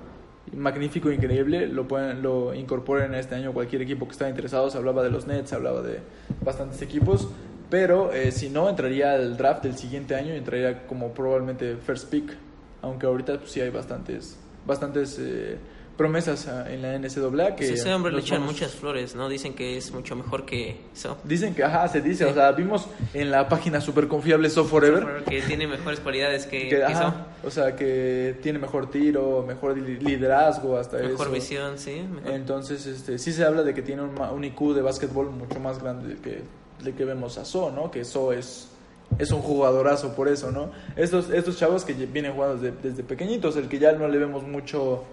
magnífico, 0.53 1.11
increíble, 1.11 1.67
lo 1.67 1.87
pueden, 1.87 2.21
lo 2.21 2.53
incorporen 2.53 3.15
este 3.15 3.35
año 3.35 3.53
cualquier 3.53 3.81
equipo 3.81 4.05
que 4.05 4.11
está 4.11 4.27
interesado. 4.29 4.69
Se 4.69 4.77
hablaba 4.77 5.01
de 5.03 5.09
los 5.09 5.25
Nets, 5.27 5.49
se 5.49 5.55
hablaba 5.55 5.81
de 5.81 5.99
bastantes 6.43 6.81
equipos. 6.81 7.29
Pero 7.69 8.13
eh, 8.13 8.31
si 8.31 8.49
no, 8.49 8.69
entraría 8.69 9.13
al 9.13 9.37
draft 9.37 9.63
del 9.63 9.77
siguiente 9.77 10.15
año 10.15 10.33
y 10.33 10.37
entraría 10.37 10.85
como 10.87 11.11
probablemente 11.13 11.75
first 11.77 12.09
pick. 12.09 12.35
Aunque 12.81 13.05
ahorita 13.07 13.39
pues, 13.39 13.51
sí 13.51 13.61
hay 13.61 13.71
bastantes, 13.71 14.37
bastantes 14.67 15.17
eh, 15.19 15.57
promesas 15.97 16.47
ah, 16.47 16.71
en 16.71 16.81
la 16.83 16.93
NCAA 16.99 17.55
que 17.55 17.65
Pues 17.67 17.79
ese 17.79 17.91
hombre 17.93 18.11
le 18.11 18.19
echan 18.19 18.41
vamos- 18.41 18.53
muchas 18.53 18.73
flores, 18.75 19.15
¿no? 19.15 19.27
Dicen 19.29 19.55
que 19.55 19.77
es 19.77 19.91
mucho 19.91 20.15
mejor 20.15 20.45
que 20.45 20.81
eso. 20.93 21.17
Dicen 21.23 21.55
que, 21.55 21.63
ajá, 21.63 21.87
se 21.87 22.01
dice, 22.01 22.25
o 22.25 22.33
sea, 22.33 22.51
vimos 22.51 22.85
en 23.15 23.31
la 23.31 23.49
página 23.49 23.81
super 23.81 24.07
confiable 24.07 24.49
So 24.51 24.65
Forever, 24.65 25.23
Que 25.23 25.41
tiene 25.41 25.65
mejores 25.67 25.99
cualidades 26.01 26.45
que, 26.45 26.63
que, 26.63 26.69
que 26.75 26.83
ajá, 26.83 27.27
o 27.43 27.49
sea, 27.49 27.75
que 27.75 28.37
tiene 28.43 28.59
mejor 28.59 28.91
tiro, 28.91 29.43
mejor 29.47 29.75
li- 29.77 29.97
liderazgo, 29.97 30.77
hasta 30.77 30.99
eso. 30.99 31.07
Mejor 31.09 31.31
visión, 31.31 31.79
sí. 31.79 32.01
mejor- 32.13 32.31
Entonces, 32.33 32.85
este, 32.85 33.17
sí 33.17 33.31
se 33.33 33.43
habla 33.45 33.63
de 33.63 33.73
que 33.73 33.81
tiene 33.81 34.03
un, 34.03 34.19
un 34.19 34.43
IQ 34.43 34.73
de 34.75 34.81
básquetbol 34.83 35.31
mucho 35.31 35.59
más 35.59 35.81
grande 35.81 36.17
que, 36.21 36.41
del 36.83 36.93
que 36.93 37.05
vemos 37.05 37.37
a 37.37 37.45
So, 37.45 37.71
¿no? 37.71 37.89
Que 37.91 38.03
So 38.05 38.31
es, 38.33 38.69
es 39.17 39.31
un 39.31 39.41
jugadorazo 39.41 40.13
por 40.15 40.27
eso, 40.27 40.51
¿no? 40.51 40.71
Estos, 40.95 41.29
estos 41.29 41.57
chavos 41.57 41.85
que 41.85 41.93
vienen 41.93 42.33
jugando 42.33 42.57
desde, 42.57 42.75
desde 42.81 43.03
pequeñitos, 43.03 43.55
el 43.57 43.67
que 43.69 43.79
ya 43.79 43.91
no 43.93 44.07
le 44.07 44.17
vemos 44.17 44.43
mucho, 44.43 45.03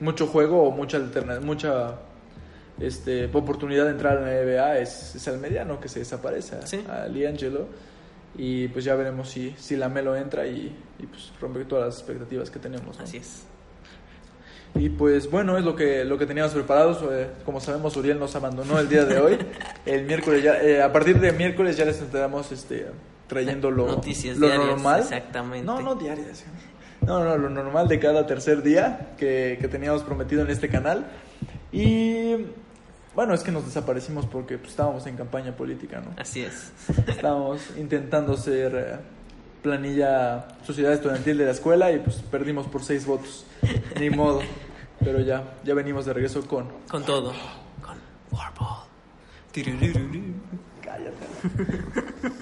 mucho 0.00 0.26
juego 0.26 0.62
o 0.62 0.70
mucha 0.70 0.96
alterna- 0.98 1.40
mucha 1.40 1.96
este, 2.80 3.26
oportunidad 3.32 3.84
de 3.84 3.90
entrar 3.92 4.18
en 4.18 4.24
la 4.24 4.42
NBA 4.42 4.78
es, 4.78 5.14
es 5.14 5.28
al 5.28 5.38
mediano 5.38 5.78
que 5.80 5.88
se 5.88 6.00
desaparece, 6.00 6.56
a- 6.56 6.66
Sí. 6.66 6.84
a 6.88 7.06
Liangelo. 7.06 7.66
Y 8.36 8.66
pues 8.68 8.84
ya 8.84 8.96
veremos 8.96 9.28
si, 9.28 9.54
si 9.58 9.76
la 9.76 9.88
Melo 9.88 10.16
entra 10.16 10.44
y, 10.44 10.76
y 10.98 11.06
pues 11.06 11.30
rompe 11.40 11.64
todas 11.66 11.84
las 11.86 11.98
expectativas 11.98 12.50
que 12.50 12.58
tenemos. 12.58 12.98
¿no? 12.98 13.04
Así 13.04 13.18
es. 13.18 13.44
Y 14.74 14.88
pues 14.88 15.30
bueno, 15.30 15.56
es 15.56 15.64
lo 15.64 15.76
que, 15.76 16.04
lo 16.04 16.18
que 16.18 16.26
teníamos 16.26 16.52
preparados. 16.52 16.98
Eh, 17.10 17.28
como 17.44 17.60
sabemos, 17.60 17.96
Uriel 17.96 18.18
nos 18.18 18.34
abandonó 18.34 18.78
el 18.78 18.88
día 18.88 19.04
de 19.04 19.18
hoy. 19.18 19.38
El 19.86 20.04
miércoles 20.04 20.42
ya, 20.42 20.60
eh, 20.60 20.82
a 20.82 20.92
partir 20.92 21.20
de 21.20 21.32
miércoles 21.32 21.76
ya 21.76 21.84
les 21.84 22.00
estaremos 22.00 22.50
este, 22.50 22.86
trayendo 23.28 23.70
lo, 23.70 23.86
Noticias 23.86 24.36
lo 24.36 24.46
diarias, 24.46 24.68
normal. 24.68 25.00
exactamente. 25.00 25.64
No, 25.64 25.80
no 25.80 25.94
diarias. 25.94 26.44
No, 27.02 27.22
no, 27.22 27.36
lo 27.36 27.50
normal 27.50 27.86
de 27.86 28.00
cada 28.00 28.26
tercer 28.26 28.62
día 28.62 29.12
que, 29.18 29.58
que 29.60 29.68
teníamos 29.68 30.02
prometido 30.02 30.42
en 30.42 30.50
este 30.50 30.68
canal. 30.68 31.06
Y 31.70 32.46
bueno, 33.14 33.32
es 33.34 33.42
que 33.42 33.52
nos 33.52 33.64
desaparecimos 33.64 34.26
porque 34.26 34.58
pues, 34.58 34.70
estábamos 34.70 35.06
en 35.06 35.16
campaña 35.16 35.52
política, 35.56 36.00
¿no? 36.00 36.14
Así 36.16 36.42
es. 36.42 36.72
Estábamos 37.06 37.60
intentando 37.76 38.36
ser 38.36 38.74
eh, 38.74 38.96
planilla 39.62 40.48
sociedad 40.66 40.92
estudiantil 40.92 41.38
de 41.38 41.44
la 41.44 41.52
escuela 41.52 41.92
y 41.92 41.98
pues 42.00 42.16
perdimos 42.30 42.66
por 42.66 42.82
seis 42.82 43.06
votos. 43.06 43.46
Ni 44.00 44.10
modo. 44.10 44.40
Pero 45.00 45.20
ya, 45.20 45.54
ya 45.64 45.74
venimos 45.74 46.06
de 46.06 46.12
regreso 46.12 46.46
con. 46.46 46.68
Con 46.88 47.04
todo. 47.04 47.32
Con 47.82 47.98
Warball. 48.30 48.84
Cállate. 50.82 51.26